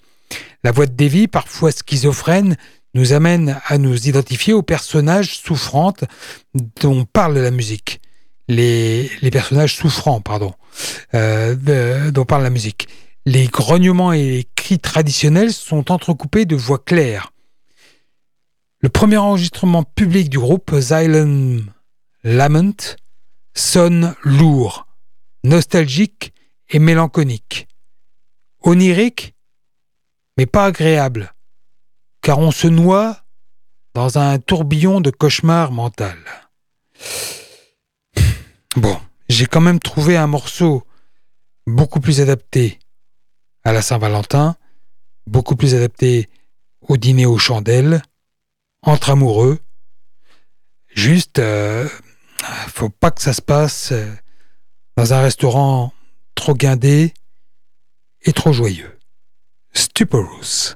La 0.64 0.72
voix 0.72 0.86
de 0.86 0.94
Devi, 0.94 1.28
parfois 1.28 1.72
schizophrène, 1.72 2.58
nous 2.94 3.14
amène 3.14 3.60
à 3.68 3.78
nous 3.78 4.08
identifier 4.08 4.54
aux 4.54 4.62
personnages 4.64 5.38
souffrantes 5.38 6.04
dont 6.82 7.06
parle 7.06 7.38
la 7.38 7.52
musique. 7.52 8.02
Les, 8.48 9.10
personnages 9.32 9.76
souffrants, 9.76 10.20
pardon, 10.20 10.54
euh, 11.14 12.12
dont 12.12 12.26
parle 12.26 12.44
la 12.44 12.50
musique. 12.50 12.90
Les 13.26 13.48
grognements 13.48 14.14
et 14.14 14.32
les 14.32 14.48
cris 14.56 14.80
traditionnels 14.80 15.54
sont 15.54 15.92
entrecoupés 15.92 16.46
de 16.46 16.56
voix 16.56 16.80
claires. 16.80 17.32
Le 18.80 18.90
premier 18.90 19.18
enregistrement 19.18 19.84
public 19.84 20.28
du 20.28 20.40
groupe, 20.40 20.72
Xylem 20.74 21.72
Lament, 22.24 22.98
sonne 23.54 24.16
lourd, 24.24 24.88
nostalgique 25.44 26.34
et 26.70 26.80
mélancolique. 26.80 27.68
Onirique, 28.62 29.36
mais 30.38 30.48
pas 30.48 30.66
agréable, 30.66 31.32
car 32.22 32.40
on 32.40 32.50
se 32.50 32.68
noie 32.68 33.18
dans 33.94 34.18
un 34.18 34.40
tourbillon 34.40 35.00
de 35.00 35.12
cauchemar 35.12 35.72
mental. 35.72 36.18
Bon, 38.76 39.00
j'ai 39.30 39.46
quand 39.46 39.62
même 39.62 39.80
trouvé 39.80 40.18
un 40.18 40.28
morceau 40.28 40.84
beaucoup 41.68 42.00
plus 42.00 42.20
adapté 42.20 42.80
à 43.64 43.72
la 43.74 43.82
Saint-Valentin, 43.82 44.56
beaucoup 45.28 45.56
plus 45.56 45.76
adapté 45.76 46.30
au 46.82 46.98
dîner 46.98 47.26
aux 47.26 47.38
chandelles, 47.38 48.02
entre 48.82 49.12
amoureux. 49.12 49.60
Juste, 50.90 51.40
euh, 51.40 51.88
faut 52.68 52.90
pas 52.90 53.12
que 53.12 53.22
ça 53.22 53.34
se 53.34 53.42
passe 53.42 53.92
euh, 53.92 54.12
dans 54.98 55.14
un 55.14 55.22
restaurant 55.22 55.94
trop 56.36 56.54
guindé 56.54 57.14
et 58.24 58.34
trop 58.34 58.52
joyeux. 58.52 58.98
Stuporous. 59.74 60.76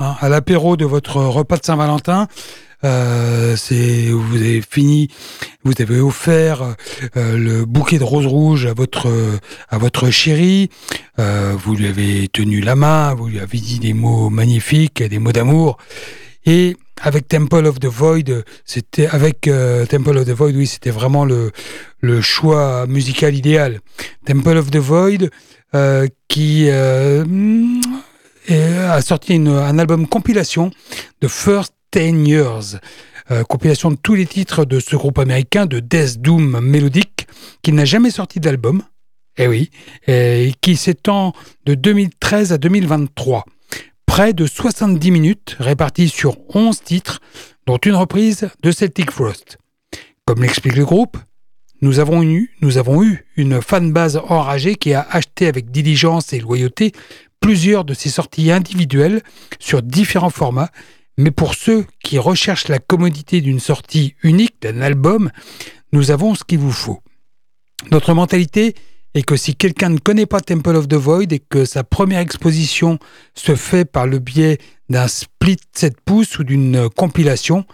Hein, 0.00 0.16
à 0.20 0.28
l'apéro 0.28 0.76
de 0.76 0.84
votre 0.84 1.16
repas 1.16 1.56
de 1.56 1.64
Saint-Valentin. 1.64 2.28
Euh, 2.84 3.56
vous 4.12 4.36
avez 4.36 4.62
fini, 4.62 5.08
vous 5.64 5.72
avez 5.78 6.00
offert 6.00 6.74
euh, 7.16 7.36
le 7.36 7.64
bouquet 7.64 7.98
de 7.98 8.04
roses 8.04 8.26
rouges 8.26 8.66
à 8.66 8.74
votre 8.74 9.10
à 9.70 9.78
votre 9.78 10.10
chérie. 10.10 10.68
Euh, 11.18 11.54
vous 11.56 11.74
lui 11.74 11.86
avez 11.86 12.28
tenu 12.28 12.60
la 12.60 12.76
main, 12.76 13.14
vous 13.14 13.28
lui 13.28 13.40
avez 13.40 13.58
dit 13.58 13.78
des 13.78 13.94
mots 13.94 14.28
magnifiques, 14.28 15.02
des 15.02 15.18
mots 15.18 15.32
d'amour. 15.32 15.78
Et 16.44 16.76
avec 17.00 17.26
Temple 17.26 17.64
of 17.64 17.80
the 17.80 17.86
Void, 17.86 18.44
c'était 18.66 19.06
avec 19.06 19.48
Temple 19.88 20.18
of 20.18 20.26
the 20.26 20.30
Void, 20.30 20.52
oui, 20.54 20.66
c'était 20.66 20.90
vraiment 20.90 21.24
le 21.24 21.52
le 22.00 22.20
choix 22.20 22.86
musical 22.86 23.34
idéal. 23.34 23.80
Temple 24.26 24.58
of 24.58 24.70
the 24.70 24.76
Void, 24.76 25.30
qui 26.28 26.68
a 28.52 29.00
sorti 29.00 29.34
un 29.34 29.78
album 29.78 30.06
compilation 30.06 30.70
de 31.20 31.28
First 31.28 31.74
Ten 31.90 32.26
Years. 32.26 32.78
Euh, 33.30 33.42
compilation 33.42 33.90
de 33.90 33.96
tous 33.96 34.14
les 34.14 34.26
titres 34.26 34.66
de 34.66 34.80
ce 34.80 34.96
groupe 34.96 35.18
américain 35.18 35.64
de 35.64 35.80
Death 35.80 36.20
Doom 36.20 36.60
mélodique 36.60 37.26
qui 37.62 37.72
n'a 37.72 37.86
jamais 37.86 38.10
sorti 38.10 38.38
d'album. 38.40 38.82
Eh 39.36 39.48
oui, 39.48 39.70
et 40.06 40.52
qui 40.60 40.76
s'étend 40.76 41.32
de 41.64 41.74
2013 41.74 42.52
à 42.52 42.58
2023. 42.58 43.44
Près 44.06 44.32
de 44.32 44.46
70 44.46 45.10
minutes 45.10 45.56
réparties 45.58 46.08
sur 46.08 46.36
11 46.54 46.82
titres, 46.82 47.20
dont 47.66 47.78
une 47.78 47.96
reprise 47.96 48.48
de 48.62 48.70
Celtic 48.70 49.10
Frost. 49.10 49.58
Comme 50.24 50.42
l'explique 50.42 50.76
le 50.76 50.84
groupe, 50.84 51.16
nous 51.84 51.98
avons, 51.98 52.22
eu, 52.22 52.50
nous 52.60 52.78
avons 52.78 53.02
eu 53.02 53.26
une 53.36 53.60
fanbase 53.60 54.16
enragée 54.28 54.74
qui 54.76 54.94
a 54.94 55.06
acheté 55.10 55.48
avec 55.48 55.70
diligence 55.70 56.32
et 56.32 56.38
loyauté 56.38 56.92
plusieurs 57.44 57.84
de 57.84 57.92
ces 57.92 58.08
sorties 58.08 58.50
individuelles 58.50 59.20
sur 59.58 59.82
différents 59.82 60.30
formats, 60.30 60.70
mais 61.18 61.30
pour 61.30 61.54
ceux 61.54 61.84
qui 62.02 62.18
recherchent 62.18 62.68
la 62.68 62.78
commodité 62.78 63.42
d'une 63.42 63.60
sortie 63.60 64.14
unique 64.22 64.62
d'un 64.62 64.80
album, 64.80 65.30
nous 65.92 66.10
avons 66.10 66.34
ce 66.34 66.42
qu'il 66.42 66.58
vous 66.58 66.72
faut. 66.72 67.02
Notre 67.90 68.14
mentalité 68.14 68.74
est 69.12 69.24
que 69.24 69.36
si 69.36 69.54
quelqu'un 69.56 69.90
ne 69.90 69.98
connaît 69.98 70.24
pas 70.24 70.40
Temple 70.40 70.74
of 70.74 70.88
the 70.88 70.94
Void 70.94 71.34
et 71.34 71.38
que 71.38 71.66
sa 71.66 71.84
première 71.84 72.20
exposition 72.20 72.98
se 73.34 73.54
fait 73.56 73.84
par 73.84 74.06
le 74.06 74.20
biais 74.20 74.56
d'un 74.88 75.06
split 75.06 75.58
7 75.74 76.00
pouces 76.00 76.38
ou 76.38 76.44
d'une 76.44 76.88
compilation, 76.88 77.66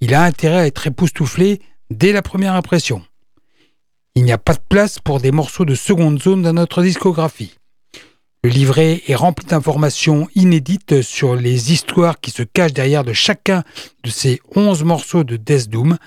il 0.00 0.14
a 0.14 0.22
intérêt 0.22 0.60
à 0.60 0.66
être 0.66 0.86
époustouflé 0.86 1.60
dès 1.90 2.12
la 2.12 2.22
première 2.22 2.54
impression. 2.54 3.02
Il 4.14 4.24
n'y 4.24 4.32
a 4.32 4.38
pas 4.38 4.54
de 4.54 4.64
place 4.70 4.98
pour 4.98 5.20
des 5.20 5.32
morceaux 5.32 5.66
de 5.66 5.74
seconde 5.74 6.18
zone 6.18 6.40
dans 6.40 6.54
notre 6.54 6.82
discographie. 6.82 7.58
Le 8.44 8.50
livret 8.50 9.02
est 9.08 9.16
rempli 9.16 9.46
d'informations 9.46 10.28
inédites 10.36 11.02
sur 11.02 11.34
les 11.34 11.72
histoires 11.72 12.20
qui 12.20 12.30
se 12.30 12.44
cachent 12.44 12.72
derrière 12.72 13.02
de 13.02 13.12
chacun 13.12 13.64
de 14.04 14.10
ces 14.10 14.40
11 14.54 14.84
morceaux 14.84 15.24
de 15.24 15.36
Death 15.36 15.68
Doom. 15.68 15.98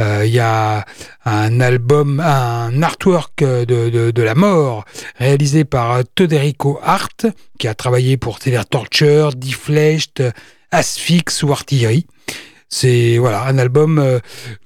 Euh, 0.00 0.24
il 0.24 0.32
y 0.32 0.40
a 0.40 0.86
un 1.26 1.60
album, 1.60 2.20
un 2.20 2.82
artwork 2.82 3.44
de, 3.44 4.22
la 4.22 4.34
mort 4.34 4.86
réalisé 5.16 5.66
par 5.66 6.00
Toderico 6.14 6.80
Hart, 6.82 7.26
qui 7.58 7.68
a 7.68 7.74
travaillé 7.74 8.16
pour 8.16 8.38
Sever 8.38 8.62
Torture, 8.70 9.34
Defleshed, 9.34 10.32
Asphyx 10.70 11.42
ou 11.42 11.52
Artillery. 11.52 12.06
C'est 12.70 13.18
voilà 13.18 13.44
un 13.44 13.58
album 13.58 13.98
euh, 13.98 14.18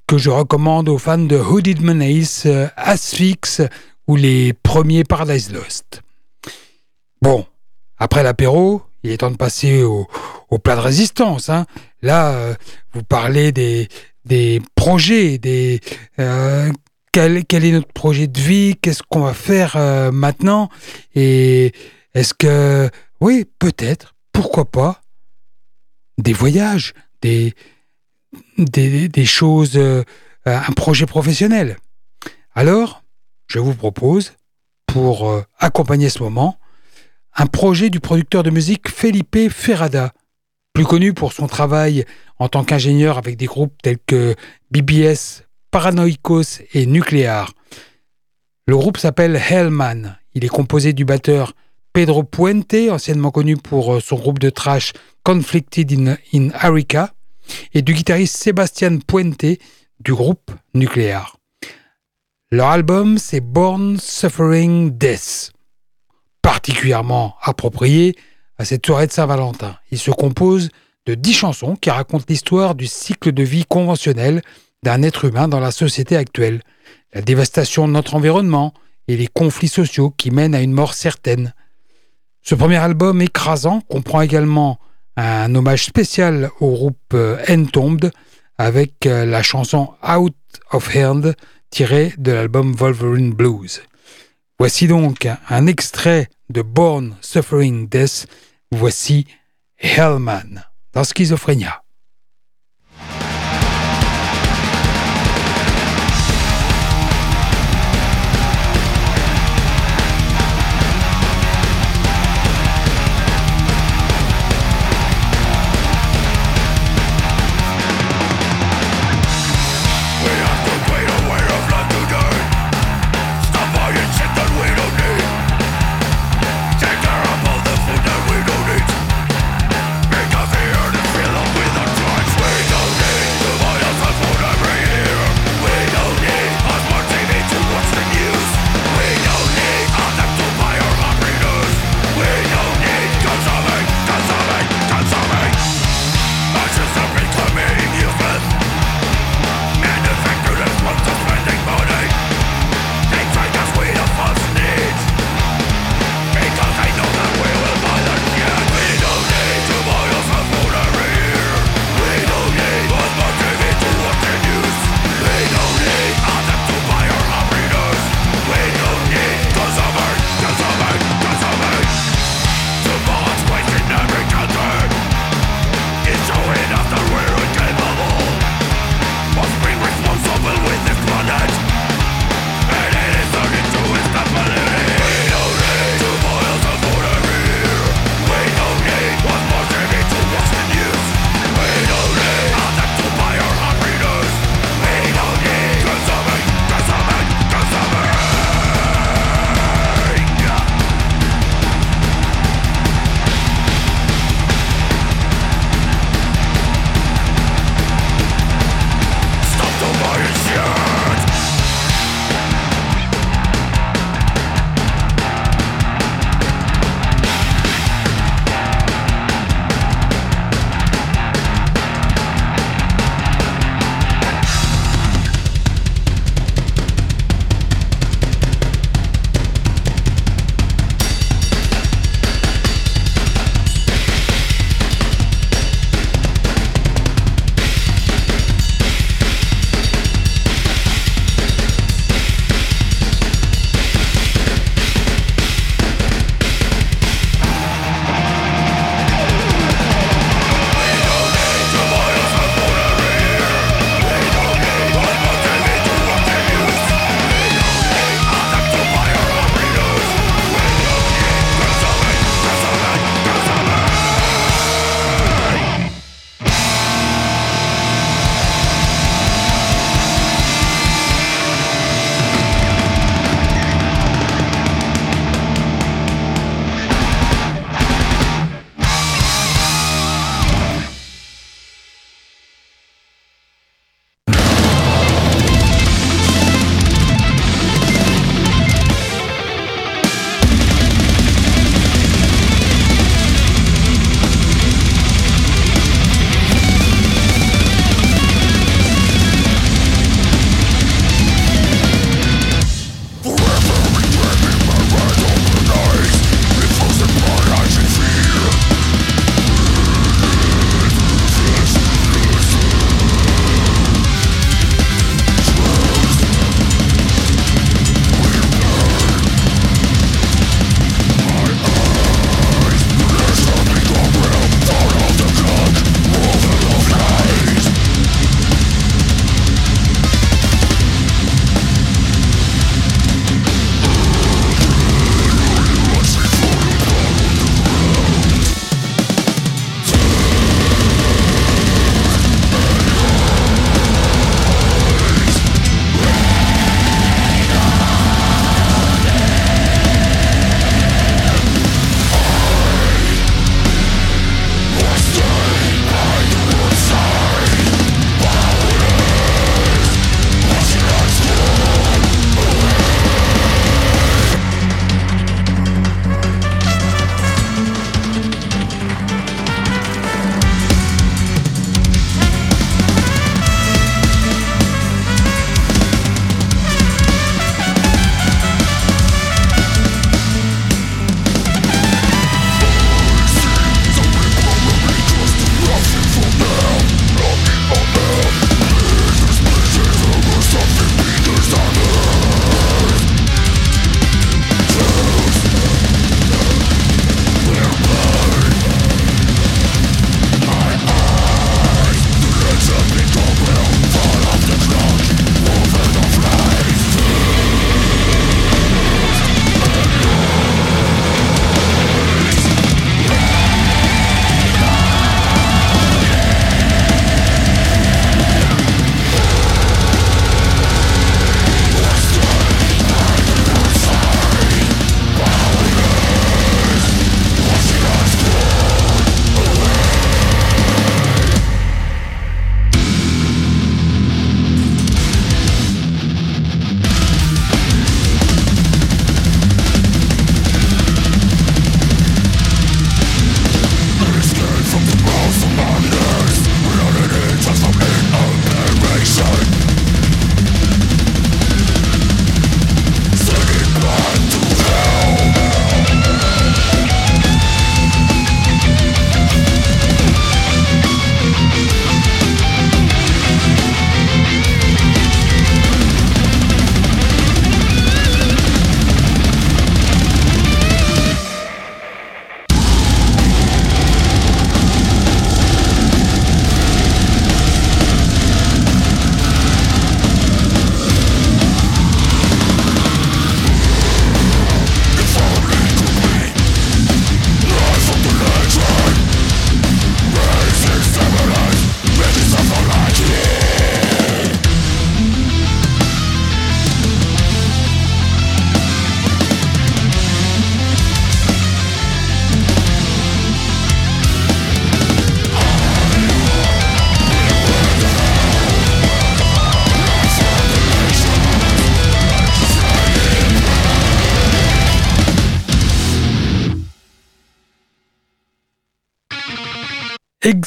que 0.07 0.17
je 0.17 0.29
recommande 0.29 0.87
aux 0.87 0.97
fans 0.97 1.17
de 1.17 1.37
Hooded 1.37 1.81
Menace, 1.81 2.43
euh, 2.45 2.67
Asphyx 2.77 3.61
ou 4.07 4.15
les 4.15 4.53
premiers 4.53 5.03
Paradise 5.03 5.51
Lost. 5.51 6.01
Bon, 7.21 7.45
après 7.97 8.23
l'apéro, 8.23 8.81
il 9.03 9.11
est 9.11 9.17
temps 9.17 9.29
de 9.29 9.37
passer 9.37 9.83
au, 9.83 10.07
plat 10.63 10.75
de 10.75 10.81
résistance. 10.81 11.49
Hein. 11.49 11.65
Là, 12.01 12.31
euh, 12.33 12.55
vous 12.93 13.03
parlez 13.03 13.51
des, 13.51 14.61
projets, 14.75 15.37
des 15.37 15.81
euh, 16.19 16.71
quel, 17.11 17.37
est 17.37 17.71
notre 17.71 17.93
projet 17.93 18.27
de 18.27 18.39
vie, 18.39 18.75
qu'est-ce 18.81 19.03
qu'on 19.03 19.21
va 19.21 19.35
faire 19.35 19.75
euh, 19.75 20.11
maintenant, 20.11 20.69
et 21.13 21.73
est-ce 22.15 22.33
que, 22.33 22.89
oui, 23.19 23.45
peut-être, 23.59 24.15
pourquoi 24.33 24.65
pas, 24.65 25.01
des 26.17 26.33
voyages, 26.33 26.93
des, 27.21 27.53
choses, 29.25 29.79
un 30.45 30.71
projet 30.73 31.05
professionnel? 31.05 31.77
Alors, 32.55 33.03
je 33.47 33.59
vous 33.59 33.75
propose, 33.75 34.33
pour 34.87 35.31
accompagner 35.59 36.09
ce 36.09 36.23
moment, 36.23 36.57
un 37.35 37.45
projet 37.45 37.89
du 37.89 37.99
producteur 37.99 38.43
de 38.43 38.49
musique 38.49 38.89
Felipe 38.89 39.49
Ferrada, 39.49 40.13
plus 40.73 40.85
connu 40.85 41.13
pour 41.13 41.33
son 41.33 41.47
travail 41.47 42.05
en 42.39 42.47
tant 42.49 42.63
qu'ingénieur 42.63 43.17
avec 43.17 43.37
des 43.37 43.45
groupes 43.45 43.75
tels 43.81 43.99
que 44.05 44.35
BBS, 44.71 45.43
Paranoicos 45.69 46.61
et 46.73 46.85
Nuclear. 46.85 47.53
Le 48.67 48.77
groupe 48.77 48.97
s'appelle 48.97 49.35
Hellman. 49.49 50.17
Il 50.33 50.45
est 50.45 50.49
composé 50.49 50.93
du 50.93 51.05
batteur 51.05 51.53
Pedro 51.93 52.23
Puente, 52.23 52.75
anciennement 52.89 53.31
connu 53.31 53.57
pour 53.57 53.95
euh, 53.95 53.99
son 53.99 54.15
groupe 54.15 54.39
de 54.39 54.49
trash 54.49 54.93
Conflicted 55.23 55.91
in, 56.33 56.49
Arica, 56.53 57.13
et 57.73 57.81
du 57.81 57.93
guitariste 57.93 58.37
Sébastien 58.37 58.97
Puente 58.99 59.45
du 59.99 60.13
groupe 60.13 60.51
Nuclear. 60.73 61.37
Leur 62.49 62.67
album, 62.67 63.17
c'est 63.17 63.41
Born 63.41 63.97
Suffering 63.99 64.91
Death, 64.97 65.50
particulièrement 66.41 67.35
approprié 67.41 68.15
à 68.57 68.65
cette 68.65 68.85
soirée 68.85 69.07
de 69.07 69.11
Saint-Valentin. 69.11 69.75
Il 69.91 69.99
se 69.99 70.11
compose 70.11 70.69
de 71.05 71.15
dix 71.15 71.33
chansons 71.33 71.75
qui 71.75 71.89
racontent 71.89 72.25
l'histoire 72.29 72.75
du 72.75 72.87
cycle 72.87 73.31
de 73.31 73.43
vie 73.43 73.65
conventionnel 73.65 74.41
d'un 74.83 75.03
être 75.03 75.25
humain 75.25 75.47
dans 75.47 75.59
la 75.59 75.71
société 75.71 76.15
actuelle, 76.15 76.61
la 77.13 77.21
dévastation 77.21 77.87
de 77.87 77.93
notre 77.93 78.15
environnement 78.15 78.73
et 79.07 79.17
les 79.17 79.27
conflits 79.27 79.67
sociaux 79.67 80.11
qui 80.11 80.31
mènent 80.31 80.55
à 80.55 80.61
une 80.61 80.73
mort 80.73 80.93
certaine. 80.93 81.53
Ce 82.43 82.55
premier 82.55 82.77
album 82.77 83.21
écrasant 83.21 83.81
comprend 83.81 84.21
également 84.21 84.79
un 85.17 85.53
hommage 85.53 85.85
spécial 85.85 86.49
au 86.59 86.71
groupe 86.71 87.13
euh, 87.13 87.37
Entombed 87.49 88.11
avec 88.57 89.05
euh, 89.05 89.25
la 89.25 89.43
chanson 89.43 89.89
Out 90.07 90.35
of 90.71 90.95
Hand 90.95 91.35
tirée 91.69 92.13
de 92.17 92.31
l'album 92.31 92.73
Wolverine 92.73 93.33
Blues. 93.33 93.81
Voici 94.61 94.85
donc 94.85 95.27
un 95.49 95.65
extrait 95.65 96.29
de 96.51 96.61
Born 96.61 97.17
Suffering 97.21 97.89
Death. 97.89 98.27
Voici 98.71 99.25
Hellman 99.79 100.63
dans 100.93 101.03
Schizophrénia. 101.03 101.81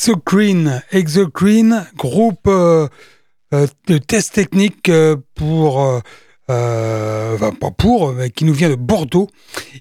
Exocrine, 0.05 0.83
Exocrine, 0.93 1.87
groupe 1.97 2.47
euh, 2.47 2.89
euh, 3.55 3.67
de 3.87 3.97
test 3.97 4.35
technique 4.35 4.91
euh, 4.91 5.17
pour 5.35 6.03
pas 6.47 7.71
pour, 7.79 8.13
qui 8.37 8.45
nous 8.45 8.53
vient 8.53 8.69
de 8.69 8.75
Bordeaux 8.75 9.31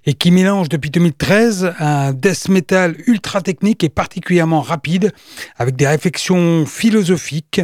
et 0.06 0.14
qui 0.14 0.32
mélange 0.32 0.70
depuis 0.70 0.92
2013 0.92 1.74
un 1.78 2.14
death 2.14 2.48
metal 2.48 2.96
ultra 3.06 3.42
technique 3.42 3.84
et 3.84 3.90
particulièrement 3.90 4.62
rapide 4.62 5.12
avec 5.58 5.76
des 5.76 5.88
réflexions 5.88 6.66
philosophiques. 6.66 7.60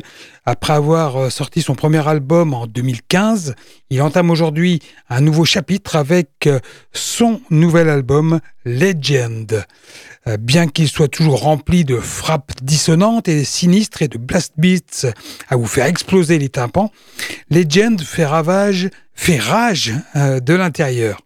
Après 0.46 0.74
avoir 0.74 1.32
sorti 1.32 1.62
son 1.62 1.76
premier 1.76 2.06
album 2.06 2.54
en 2.54 2.68
2015, 2.68 3.56
il 3.90 4.02
entame 4.02 4.32
aujourd'hui 4.32 4.82
un 5.10 5.22
nouveau 5.22 5.46
chapitre 5.46 5.96
avec 5.96 6.50
son 6.92 7.40
nouvel 7.50 7.88
album 7.88 8.42
Legend. 8.66 9.64
Euh, 10.28 10.38
bien 10.38 10.68
qu'il 10.68 10.90
soit 10.90 11.08
toujours 11.08 11.42
rempli 11.42 11.86
de 11.86 11.98
frappes 11.98 12.52
dissonantes 12.62 13.30
et 13.30 13.46
sinistres 13.46 14.02
et 14.02 14.10
de 14.10 14.18
blast 14.18 14.54
beats 14.58 15.08
à 15.48 15.56
vous 15.56 15.66
faire 15.66 15.86
exploser 15.86 16.38
les 16.38 16.50
tympans, 16.50 16.92
Legend 17.50 18.02
fait 18.02 18.26
ravage, 18.26 18.90
fait 19.16 19.40
rage 19.40 19.94
euh, 20.16 20.40
de 20.40 20.54
l'intérieur. 20.54 21.22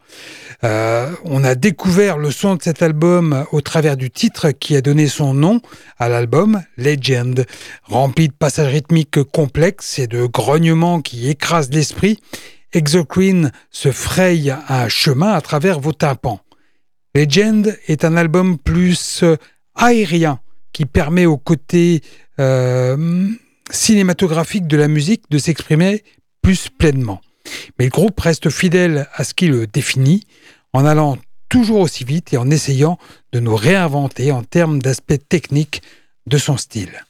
Euh, 0.64 1.12
on 1.26 1.44
a 1.44 1.56
découvert 1.56 2.18
le 2.18 2.32
son 2.32 2.56
de 2.56 2.62
cet 2.62 2.82
album 2.84 3.46
au 3.52 3.62
travers 3.62 3.98
du 3.98 4.12
titre 4.12 4.52
qui 4.52 4.76
a 4.76 4.82
donné 4.82 5.08
son 5.08 5.34
nom 5.34 5.60
à 6.00 6.08
l'album, 6.08 6.62
Legend, 6.78 7.46
rempli 7.84 8.28
de 8.28 8.34
passages 8.34 8.72
rythmiques 8.72 9.24
complexes 9.24 10.00
et 10.00 10.08
de 10.08 10.26
grognements 10.26 11.02
qui 11.02 11.30
écrasent 11.30 11.72
l'esprit. 11.72 12.20
Exocrine 12.72 13.52
se 13.72 13.92
fraye 13.92 14.56
un 14.70 14.88
chemin 14.88 15.34
à 15.34 15.42
travers 15.42 15.80
vos 15.80 15.94
tympans. 15.94 16.40
Legend 17.16 17.78
est 17.88 18.06
un 18.06 18.18
album 18.18 18.58
plus 18.58 19.24
euh, 19.24 19.38
aérien 19.76 20.40
qui 20.72 20.86
permet 20.86 21.26
au 21.26 21.38
côté 21.38 22.02
euh, 22.40 23.30
cinématographique 23.70 24.68
de 24.68 24.78
la 24.78 24.88
musique 24.88 25.30
de 25.30 25.38
s'exprimer 25.38 26.04
plus 26.42 26.70
pleinement. 26.70 27.22
Mais 27.78 27.86
le 27.86 27.92
groupe 27.92 28.20
reste 28.20 28.50
fidèle 28.50 29.08
à 29.14 29.24
ce 29.24 29.34
qui 29.34 29.48
le 29.48 29.68
définit 29.68 30.26
en 30.74 30.86
allant 30.86 31.18
toujours 31.50 31.82
aussi 31.82 32.04
vite 32.04 32.34
et 32.34 32.38
en 32.38 32.50
essayant 32.50 32.98
de 33.32 33.40
nous 33.40 33.56
réinventer 33.56 34.32
en 34.32 34.44
termes 34.44 34.82
d'aspect 34.82 35.20
technique 35.20 35.84
de 36.26 36.40
son 36.40 36.58
style. 36.58 37.06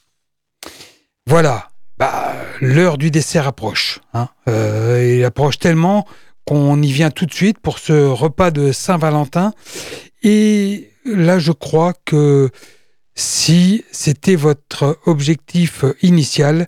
Voilà, 1.28 1.70
bah, 1.98 2.34
l'heure 2.60 2.98
du 2.98 3.10
dessert 3.10 3.48
approche. 3.48 4.02
Hein. 4.14 4.28
Euh, 4.50 5.18
il 5.20 5.24
approche 5.24 5.60
tellement 5.60 6.06
qu'on 6.46 6.82
y 6.82 6.92
vient 6.92 7.12
tout 7.12 7.26
de 7.26 7.34
suite 7.34 7.60
pour 7.60 7.80
ce 7.80 7.94
repas 7.94 8.52
de 8.52 8.72
Saint-Valentin. 8.72 9.54
Et 10.24 10.92
là, 11.06 11.40
je 11.40 11.52
crois 11.52 11.94
que 12.06 12.50
si 13.16 13.84
c'était 13.92 14.36
votre 14.36 15.00
objectif 15.06 15.86
initial, 16.02 16.68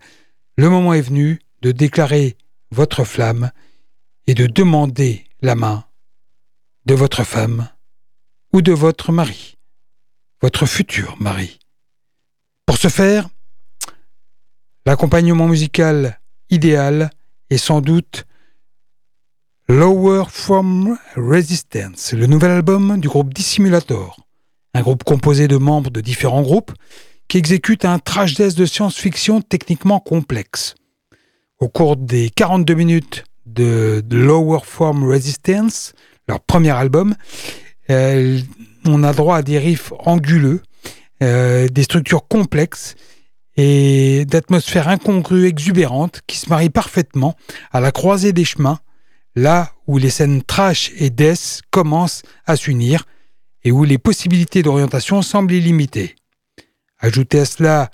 le 0.58 0.70
moment 0.70 0.94
est 0.94 1.02
venu 1.02 1.40
de 1.62 1.72
déclarer 1.72 2.38
votre 2.72 3.04
flamme 3.04 3.52
et 4.28 4.34
de 4.34 4.48
demander 4.48 5.26
la 5.42 5.56
main 5.56 5.86
de 6.86 6.94
votre 6.94 7.24
femme 7.24 7.70
ou 8.54 8.62
de 8.62 8.72
votre 8.72 9.12
mari, 9.12 9.58
votre 10.42 10.66
futur 10.66 11.18
mari. 11.20 11.60
Pour 12.66 12.78
ce 12.78 12.88
faire, 12.88 13.28
l'accompagnement 14.86 15.48
musical 15.48 16.20
idéal 16.50 17.10
est 17.50 17.58
sans 17.58 17.82
doute 17.82 18.26
Lower 19.68 20.26
From 20.30 20.96
Resistance, 21.16 22.14
le 22.14 22.28
nouvel 22.28 22.52
album 22.52 23.00
du 23.00 23.08
groupe 23.08 23.34
Dissimulator, 23.34 24.16
un 24.76 24.82
groupe 24.82 25.04
composé 25.04 25.48
de 25.48 25.58
membres 25.58 25.90
de 25.90 26.02
différents 26.02 26.44
groupes 26.44 26.72
qui 27.28 27.40
exécutent 27.40 27.86
un 27.86 27.98
trash 27.98 28.36
death 28.36 28.56
de 28.56 28.68
science-fiction 28.68 29.42
techniquement 29.42 30.00
complexe. 30.00 30.76
Au 31.58 31.68
cours 31.68 31.98
des 31.98 32.30
42 32.30 32.76
minutes 32.76 33.24
de, 33.48 34.04
Lower 34.12 34.60
Form 34.64 35.04
Resistance, 35.04 35.94
leur 36.28 36.42
premier 36.42 36.70
album, 36.70 37.16
euh, 37.90 38.40
on 38.86 39.04
a 39.04 39.14
droit 39.14 39.38
à 39.38 39.42
des 39.42 39.58
riffs 39.58 39.94
anguleux, 39.98 40.62
euh, 41.24 41.68
des 41.70 41.84
structures 41.84 42.28
complexes 42.28 42.94
et 43.58 44.26
d'atmosphères 44.26 44.90
incongrues 44.90 45.48
exubérantes 45.48 46.22
qui 46.28 46.38
se 46.38 46.50
marient 46.50 46.70
parfaitement 46.70 47.36
à 47.72 47.80
la 47.80 47.92
croisée 47.92 48.32
des 48.32 48.46
chemins 48.46 48.78
là 49.36 49.74
où 49.88 49.98
les 49.98 50.10
scènes 50.10 50.42
trash 50.42 50.92
et 50.98 51.10
death 51.10 51.62
commencent 51.70 52.24
à 52.46 52.56
s'unir 52.56 53.06
et 53.64 53.72
où 53.72 53.84
les 53.84 53.98
possibilités 53.98 54.64
d'orientation 54.64 55.22
semblent 55.22 55.54
illimitées. 55.54 56.16
Ajoutez 57.00 57.40
à 57.40 57.46
cela 57.46 57.92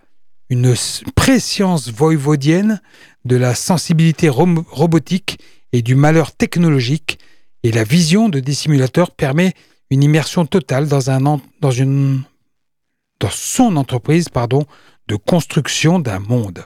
une 0.49 0.76
préscience 1.15 1.89
voivodienne 1.89 2.81
de 3.26 3.38
la 3.38 3.55
sensibilité 3.55 4.30
robotique 4.30 5.39
et 5.72 5.81
du 5.81 5.95
malheur 5.95 6.34
technologique, 6.34 7.19
et 7.63 7.72
la 7.72 7.85
vision 7.85 8.27
de 8.27 8.39
dissimulateur 8.39 9.11
permet 9.11 9.53
une 9.89 10.03
immersion 10.03 10.45
totale 10.45 10.88
dans, 10.88 11.39
dans 11.61 13.30
son 13.30 13.76
entreprise 13.77 14.27
pardon, 14.27 14.65
de 15.07 15.15
construction 15.15 15.99
d'un 15.99 16.19
monde. 16.19 16.65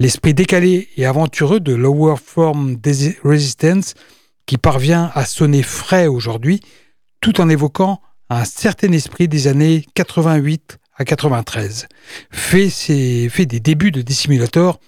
L'esprit 0.00 0.32
décalé 0.32 0.88
et 0.96 1.06
aventureux 1.06 1.58
de 1.58 1.74
Lower 1.74 2.16
Form 2.24 2.76
Resistance 3.24 3.94
qui 4.46 4.56
parvient 4.56 5.10
à 5.14 5.24
sonner 5.24 5.64
frais 5.64 6.06
aujourd'hui 6.06 6.60
tout 7.20 7.40
en 7.40 7.48
évoquant 7.48 8.00
un 8.30 8.44
certain 8.44 8.92
esprit 8.92 9.26
des 9.26 9.48
années 9.48 9.84
88 9.94 10.78
à 10.94 11.04
93, 11.04 11.88
fait, 12.30 13.46
des 13.46 13.60
débuts 13.60 13.90
de 13.90 14.02
Dissimulator 14.02 14.80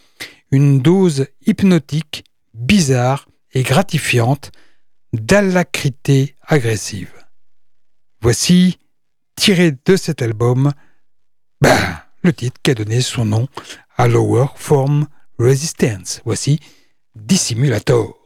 une 0.53 0.81
dose 0.81 1.27
hypnotique, 1.47 2.25
bizarre 2.55 3.29
et 3.53 3.63
gratifiante 3.63 4.51
d'alacrité 5.13 6.37
agressive. 6.47 7.13
Voici, 8.21 8.79
tiré 9.37 9.73
de 9.85 9.97
cet 9.97 10.23
album, 10.23 10.73
ben, 11.61 12.01
le 12.23 12.33
titre 12.33 12.61
qui 12.63 12.71
a 12.71 12.75
donné 12.75 13.01
son 13.01 13.25
nom 13.25 13.49
à 14.01 14.09
Lower 14.09 14.47
Form 14.57 15.07
Resistance. 15.39 16.23
Voici 16.25 16.59
Dissimulator. 17.15 18.17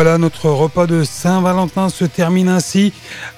Voilà, 0.00 0.16
notre 0.16 0.48
repas 0.48 0.86
de 0.86 1.02
Saint-Valentin 1.02 1.88
se 1.88 2.04
termine 2.04 2.48
ainsi. 2.48 2.92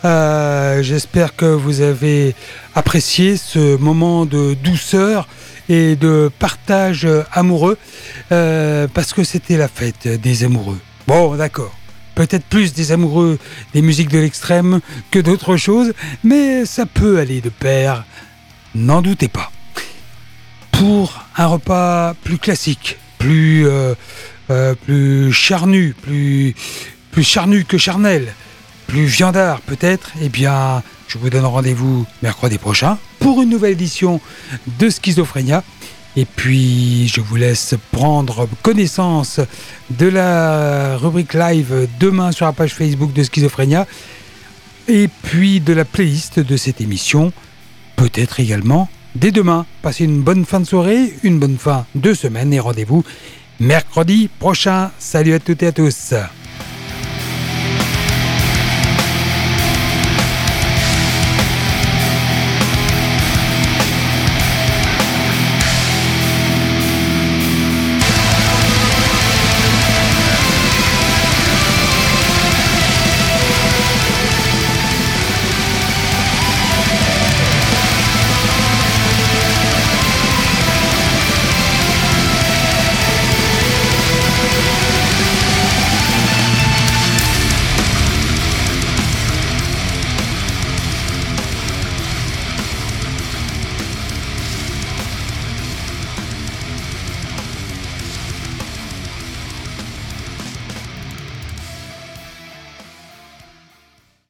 Euh, 0.05 0.83
j'espère 0.83 1.35
que 1.35 1.47
vous 1.47 1.81
avez 1.81 2.35
apprécié 2.75 3.39
ce 3.39 3.79
moment 3.79 4.27
de 4.27 4.53
douceur 4.63 5.27
et 5.71 5.97
de 5.97 6.31
partage 6.39 7.09
amoureux, 7.33 7.79
euh, 8.31 8.87
parce 8.93 9.15
que 9.15 9.25
c'était 9.25 9.57
la 9.57 9.69
fête 9.69 10.07
des 10.07 10.45
amoureux. 10.45 10.79
Bon, 11.07 11.35
d'accord. 11.35 11.75
Peut-être 12.15 12.45
plus 12.45 12.75
des 12.75 12.93
amoureux 12.93 13.39
des 13.73 13.81
musiques 13.81 14.11
de 14.11 14.19
l'extrême 14.19 14.81
que 15.11 15.19
d'autres 15.19 15.57
choses, 15.57 15.95
mais 16.25 16.67
ça 16.67 16.85
peut 16.85 17.21
aller 17.21 17.41
de 17.41 17.49
pair, 17.49 18.05
n'en 18.75 19.01
doutez 19.01 19.29
pas. 19.29 19.51
Pour 20.73 21.25
un 21.39 21.47
repas 21.47 22.13
plus 22.23 22.37
classique, 22.37 22.99
plus 23.17 23.67
euh, 23.67 23.95
euh, 24.51 24.75
plus 24.75 25.33
charnu, 25.33 25.95
plus, 26.03 26.55
charnu 27.23 27.65
que 27.65 27.79
charnel, 27.79 28.35
plus 28.87 29.05
viandard 29.05 29.61
peut-être, 29.61 30.11
eh 30.21 30.29
bien, 30.29 30.83
je 31.07 31.19
vous 31.19 31.31
donne 31.31 31.45
rendez-vous 31.45 32.05
mercredi 32.23 32.59
prochain 32.59 32.99
pour 33.21 33.43
une 33.43 33.51
nouvelle 33.51 33.73
édition 33.73 34.21
de 34.79 34.91
Schizophrénia. 34.91 35.63
Et 36.17 36.25
puis, 36.25 37.07
je 37.07 37.21
vous 37.21 37.37
laisse 37.37 37.75
prendre 37.93 38.49
connaissance 38.63 39.39
de 39.91 40.09
la 40.09 40.97
rubrique 40.97 41.35
live 41.35 41.89
demain 42.01 42.33
sur 42.33 42.47
la 42.47 42.53
page 42.53 42.75
Facebook 42.75 43.13
de 43.13 43.23
Schizophrénia. 43.23 43.87
Et 44.89 45.09
puis 45.23 45.61
de 45.61 45.73
la 45.73 45.85
playlist 45.85 46.41
de 46.41 46.57
cette 46.57 46.81
émission, 46.81 47.33
peut-être 47.95 48.41
également 48.41 48.89
dès 49.15 49.31
demain. 49.31 49.67
Passez 49.83 50.05
une 50.05 50.23
bonne 50.23 50.45
fin 50.45 50.59
de 50.59 50.65
soirée, 50.65 51.15
une 51.23 51.39
bonne 51.39 51.59
fin 51.59 51.87
de 51.95 52.13
semaine 52.15 52.53
et 52.53 52.59
rendez-vous 52.59 53.05
mercredi 53.61 54.29
prochain. 54.39 54.91
Salut 54.99 55.35
à 55.35 55.39
toutes 55.39 55.63
et 55.63 55.69
à 55.69 55.73
tous. 55.73 56.15